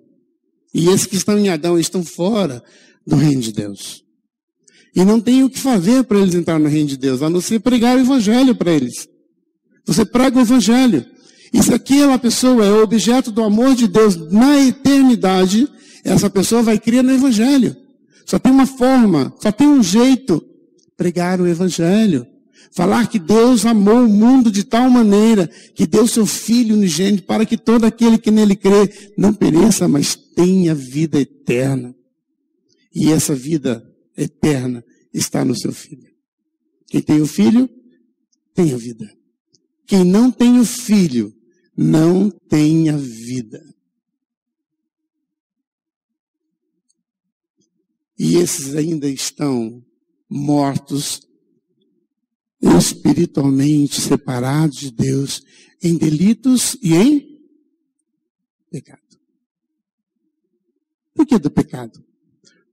E 0.74 0.90
esses 0.90 1.06
que 1.06 1.16
estão 1.16 1.38
em 1.38 1.50
Adão 1.50 1.80
estão 1.80 2.04
fora 2.04 2.64
do 3.06 3.16
reino 3.16 3.42
de 3.42 3.52
Deus. 3.52 4.04
E 4.96 5.06
não 5.06 5.20
tem 5.20 5.44
o 5.44 5.50
que 5.50 5.60
fazer 5.60 6.04
para 6.04 6.20
eles 6.20 6.36
entrar 6.36 6.60
no 6.60 6.68
reino 6.68 6.90
de 6.90 6.98
Deus, 6.98 7.22
a 7.22 7.30
não 7.30 7.40
ser 7.40 7.60
pregar 7.60 7.96
o 7.96 8.00
evangelho 8.00 8.56
para 8.56 8.72
eles. 8.72 9.08
Você 9.86 10.04
prega 10.04 10.38
o 10.38 10.42
evangelho. 10.42 11.06
E 11.54 11.64
se 11.64 11.74
aquela 11.74 12.20
pessoa 12.20 12.66
é 12.66 12.72
objeto 12.72 13.32
do 13.32 13.42
amor 13.44 13.76
de 13.76 13.88
Deus 13.88 14.16
na 14.32 14.60
eternidade, 14.60 15.68
essa 16.04 16.30
pessoa 16.30 16.62
vai 16.62 16.80
crer 16.80 17.04
no 17.04 17.12
evangelho. 17.12 17.76
Só 18.26 18.38
tem 18.38 18.52
uma 18.52 18.66
forma, 18.66 19.34
só 19.40 19.52
tem 19.52 19.68
um 19.68 19.82
jeito, 19.82 20.44
pregar 20.98 21.40
o 21.40 21.48
evangelho. 21.48 22.28
Falar 22.72 23.08
que 23.10 23.20
Deus 23.20 23.66
amou 23.66 24.06
o 24.06 24.10
mundo 24.10 24.52
de 24.52 24.64
tal 24.64 24.90
maneira 24.90 25.48
que 25.76 25.88
deu 25.88 26.08
seu 26.08 26.26
Filho 26.26 26.76
unigênito 26.76 27.24
para 27.24 27.46
que 27.46 27.58
todo 27.58 27.86
aquele 27.86 28.18
que 28.18 28.32
nele 28.32 28.56
crê 28.56 29.12
não 29.18 29.34
pereça, 29.34 29.88
mas 29.88 30.16
tenha 30.16 30.76
vida 30.76 31.20
eterna. 31.20 31.96
E 32.94 33.12
essa 33.12 33.36
vida 33.36 33.84
eterna 34.16 34.84
está 35.14 35.44
no 35.44 35.56
seu 35.56 35.72
Filho. 35.72 36.08
Quem 36.88 37.02
tem 37.02 37.22
o 37.22 37.28
Filho, 37.28 37.70
tem 38.54 38.74
a 38.74 38.78
vida. 38.78 39.08
Quem 39.86 40.04
não 40.04 40.32
tem 40.32 40.60
o 40.60 40.66
Filho, 40.66 41.34
não 41.76 42.30
tem 42.30 42.90
a 42.90 42.98
vida. 42.98 43.64
E 48.18 48.38
esses 48.38 48.76
ainda 48.76 49.08
estão 49.08 49.84
mortos 50.30 51.27
espiritualmente 52.62 54.02
separados 54.02 54.78
de 54.78 54.92
Deus 54.92 55.44
em 55.82 55.98
delitos 55.98 56.76
e 56.82 56.94
em 56.94 57.40
pecado. 58.70 59.02
Por 61.14 61.26
que 61.26 61.38
do 61.38 61.50
pecado? 61.50 62.04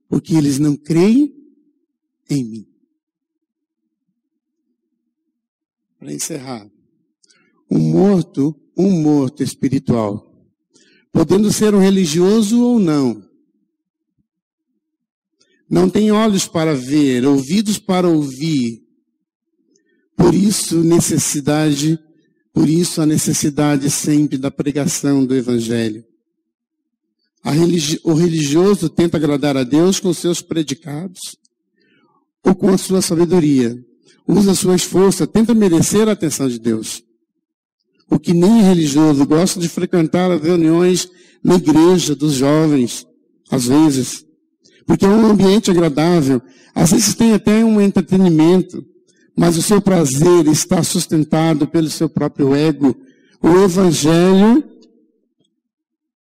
Porque 0.07 0.35
eles 0.35 0.59
não 0.59 0.75
creem 0.75 1.35
em 2.29 2.43
mim. 2.43 2.67
Para 5.97 6.13
encerrar, 6.13 6.69
um 7.69 7.79
morto, 7.79 8.55
um 8.77 9.01
morto 9.01 9.41
espiritual, 9.41 10.31
podendo 11.11 11.51
ser 11.51 11.73
um 11.73 11.79
religioso 11.79 12.61
ou 12.61 12.79
não, 12.79 13.27
não 15.67 15.89
tem 15.89 16.11
olhos 16.11 16.47
para 16.47 16.75
ver, 16.75 17.25
ouvidos 17.25 17.79
para 17.79 18.07
ouvir, 18.07 18.84
por 20.25 20.33
isso, 20.33 20.83
necessidade, 20.83 21.99
por 22.51 22.67
isso 22.67 22.99
a 22.99 23.05
necessidade 23.05 23.91
sempre 23.91 24.39
da 24.39 24.49
pregação 24.49 25.23
do 25.23 25.35
Evangelho. 25.35 26.03
Religi 27.43 27.99
o 28.03 28.15
religioso 28.15 28.89
tenta 28.89 29.17
agradar 29.17 29.55
a 29.55 29.63
Deus 29.63 29.99
com 29.99 30.11
seus 30.15 30.41
predicados 30.41 31.35
ou 32.43 32.55
com 32.55 32.69
a 32.69 32.77
sua 32.77 33.03
sabedoria. 33.03 33.77
Usa 34.27 34.55
suas 34.55 34.81
forças, 34.81 35.27
tenta 35.27 35.53
merecer 35.53 36.09
a 36.09 36.13
atenção 36.13 36.47
de 36.47 36.57
Deus. 36.57 37.03
O 38.09 38.17
que 38.17 38.33
nem 38.33 38.63
religioso 38.63 39.27
gosta 39.27 39.59
de 39.59 39.69
frequentar 39.69 40.31
as 40.31 40.41
reuniões 40.41 41.07
na 41.43 41.53
igreja 41.53 42.15
dos 42.15 42.33
jovens, 42.33 43.05
às 43.51 43.67
vezes, 43.67 44.25
porque 44.87 45.05
é 45.05 45.09
um 45.09 45.27
ambiente 45.27 45.69
agradável. 45.69 46.41
Às 46.73 46.89
vezes 46.89 47.13
tem 47.13 47.35
até 47.35 47.63
um 47.63 47.79
entretenimento 47.79 48.83
mas 49.35 49.57
o 49.57 49.61
seu 49.61 49.81
prazer 49.81 50.47
está 50.47 50.81
sustentado 50.81 51.67
pelo 51.67 51.89
seu 51.89 52.07
próprio 52.07 52.55
ego. 52.55 52.95
O 53.41 53.49
Evangelho 53.63 54.63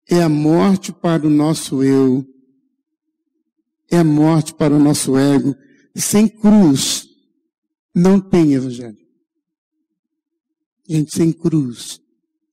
é 0.09 0.22
a 0.22 0.30
morte 0.30 0.91
para 0.91 1.26
o 1.26 1.30
nosso 1.30 1.84
eu, 1.84 2.26
é 3.91 3.97
a 3.97 4.03
morte 4.03 4.53
para 4.53 4.74
o 4.74 4.80
nosso 4.80 5.16
ego. 5.16 5.55
Sem 5.95 6.28
cruz, 6.28 7.07
não 7.93 8.20
tem 8.20 8.53
Evangelho. 8.53 8.97
Gente, 10.89 11.16
sem 11.16 11.32
cruz, 11.32 12.01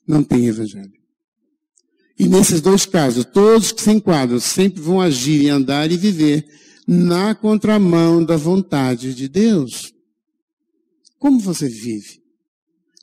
não 0.07 0.23
tem 0.23 0.47
Evangelho. 0.47 0.93
E 2.19 2.29
nesses 2.29 2.61
dois 2.61 2.85
casos, 2.85 3.25
todos 3.25 3.73
que 3.73 3.81
se 3.81 3.91
enquadram 3.91 4.39
sempre 4.39 4.83
vão 4.83 5.01
agir 5.01 5.43
e 5.43 5.49
andar 5.49 5.91
e 5.91 5.97
viver 5.97 6.47
na 6.87 7.35
contramão 7.35 8.23
da 8.23 8.37
vontade 8.37 9.15
de 9.15 9.27
Deus. 9.27 9.95
Como 11.21 11.39
você 11.39 11.69
vive? 11.69 12.25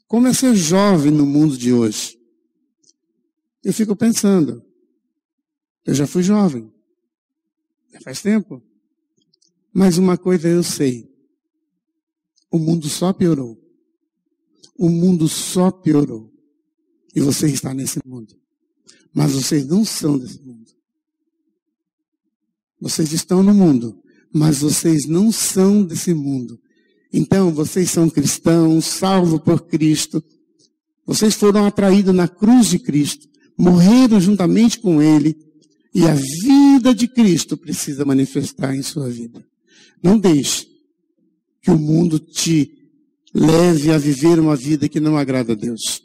Como 0.07 0.27
é 0.27 0.33
ser 0.33 0.55
jovem 0.55 1.11
no 1.11 1.23
mundo 1.23 1.55
de 1.55 1.71
hoje? 1.71 2.19
Eu 3.63 3.71
fico 3.71 3.95
pensando. 3.95 4.65
Eu 5.85 5.93
já 5.93 6.07
fui 6.07 6.23
jovem. 6.23 6.73
Já 7.93 8.01
faz 8.01 8.19
tempo. 8.23 8.61
Mas 9.71 9.99
uma 9.99 10.17
coisa 10.17 10.47
eu 10.47 10.63
sei. 10.63 11.07
O 12.49 12.57
mundo 12.57 12.89
só 12.89 13.13
piorou. 13.13 13.55
O 14.75 14.89
mundo 14.89 15.27
só 15.27 15.69
piorou. 15.69 16.33
E 17.13 17.21
você 17.21 17.47
está 17.47 17.71
nesse 17.71 17.99
mundo. 18.03 18.35
Mas 19.13 19.33
vocês 19.33 19.67
não 19.67 19.85
são 19.85 20.17
desse 20.17 20.41
mundo. 20.41 20.71
Vocês 22.81 23.11
estão 23.11 23.43
no 23.43 23.53
mundo, 23.53 24.03
mas 24.33 24.59
vocês 24.59 25.05
não 25.05 25.31
são 25.31 25.83
desse 25.83 26.15
mundo. 26.15 26.59
Então, 27.11 27.51
vocês 27.51 27.89
são 27.89 28.09
cristãos, 28.09 28.85
salvos 28.85 29.41
por 29.41 29.61
Cristo. 29.67 30.23
Vocês 31.05 31.35
foram 31.35 31.65
atraídos 31.65 32.13
na 32.13 32.27
cruz 32.27 32.67
de 32.67 32.79
Cristo, 32.79 33.27
morreram 33.57 34.19
juntamente 34.19 34.79
com 34.79 35.01
Ele, 35.01 35.37
e 35.93 36.05
a 36.05 36.13
vida 36.13 36.93
de 36.93 37.07
Cristo 37.07 37.57
precisa 37.57 38.05
manifestar 38.05 38.75
em 38.75 38.81
sua 38.81 39.09
vida. 39.09 39.43
Não 40.03 40.17
deixe 40.17 40.67
que 41.61 41.71
o 41.71 41.77
mundo 41.77 42.19
te 42.19 42.71
leve 43.33 43.91
a 43.91 43.97
viver 43.97 44.39
uma 44.39 44.55
vida 44.55 44.87
que 44.87 44.99
não 44.99 45.17
agrada 45.17 45.53
a 45.53 45.55
Deus. 45.55 46.03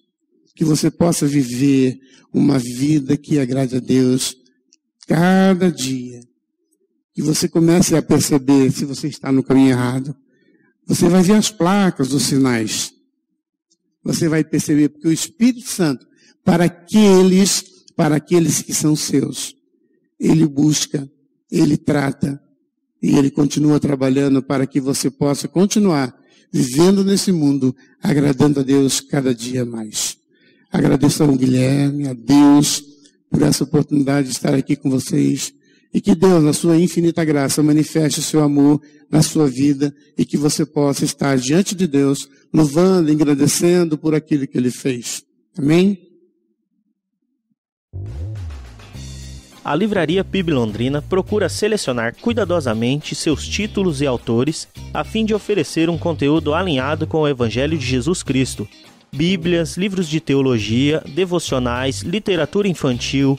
Que 0.55 0.65
você 0.65 0.91
possa 0.91 1.27
viver 1.27 2.01
uma 2.33 2.59
vida 2.59 3.17
que 3.17 3.39
agrade 3.39 3.77
a 3.77 3.81
Deus 3.81 4.37
cada 5.07 5.71
dia. 5.71 6.21
Que 7.15 7.23
você 7.23 7.49
comece 7.49 7.95
a 7.95 8.03
perceber 8.03 8.71
se 8.71 8.85
você 8.85 9.09
está 9.09 9.31
no 9.31 9.43
caminho 9.43 9.71
errado. 9.71 10.17
Você 10.87 11.09
vai 11.09 11.23
ver 11.23 11.35
as 11.35 11.51
placas 11.51 12.09
dos 12.09 12.25
sinais. 12.25 12.93
Você 14.05 14.29
vai 14.29 14.43
perceber 14.43 14.89
porque 14.89 15.09
o 15.09 15.13
Espírito 15.13 15.69
Santo, 15.69 16.07
para 16.45 16.65
aqueles, 16.65 17.65
para 17.95 18.17
aqueles 18.17 18.63
que 18.63 18.75
são 18.75 18.97
seus, 18.97 19.55
ele 20.19 20.47
busca, 20.47 21.09
ele 21.51 21.77
trata 21.77 22.43
e 23.03 23.17
ele 23.17 23.31
continua 23.31 23.79
trabalhando 23.79 24.43
para 24.43 24.67
que 24.67 24.81
você 24.81 25.11
possa 25.11 25.47
continuar 25.49 26.17
vivendo 26.53 27.03
nesse 27.03 27.33
mundo, 27.33 27.75
agradando 28.03 28.61
a 28.61 28.63
Deus 28.63 29.01
cada 29.01 29.35
dia 29.35 29.65
mais. 29.65 30.19
Agradeço 30.71 31.23
ao 31.23 31.35
Guilherme, 31.35 32.09
a 32.09 32.13
Deus, 32.13 32.85
por 33.31 33.43
essa 33.43 33.65
oportunidade 33.65 34.29
de 34.29 34.35
estar 34.35 34.55
aqui 34.55 34.77
com 34.77 34.91
vocês. 34.91 35.55
E 35.93 36.01
que 36.01 36.15
Deus, 36.15 36.43
na 36.43 36.53
sua 36.53 36.79
infinita 36.79 37.25
graça, 37.25 37.63
manifeste 37.63 38.21
o 38.21 38.23
seu 38.23 38.43
amor 38.43 38.81
na 39.11 39.23
sua 39.23 39.47
vida 39.47 39.95
e 40.17 40.25
que 40.25 40.39
você 40.39 40.65
possa 40.65 41.05
estar 41.05 41.37
diante 41.37 41.75
de 41.75 41.87
Deus, 41.87 42.29
louvando, 42.53 43.11
e 43.11 43.15
agradecendo 43.15 43.99
por 43.99 44.15
aquilo 44.15 44.47
que 44.47 44.57
Ele 44.57 44.71
fez. 44.71 45.23
Amém? 45.57 45.99
A 49.65 49.77
Livraria 49.77 50.25
PIB 50.25 50.51
Londrina 50.51 51.01
procura 51.01 51.49
selecionar 51.49 52.17
cuidadosamente 52.21 53.15
seus 53.15 53.47
títulos 53.47 54.01
e 54.01 54.07
autores 54.07 54.67
a 54.93 55.05
fim 55.05 55.25
de 55.25 55.35
oferecer 55.35 55.89
um 55.89 55.97
conteúdo 55.97 56.53
alinhado 56.53 57.07
com 57.07 57.19
o 57.19 57.29
Evangelho 57.29 57.79
de 57.79 57.87
Jesus 57.87 58.25
Cristo. 58.25 58.67
Bíblias, 59.15 59.77
livros 59.77 60.09
de 60.09 60.21
teologia, 60.21 61.01
devocionais, 61.15 62.01
literatura 62.01 62.67
infantil, 62.67 63.39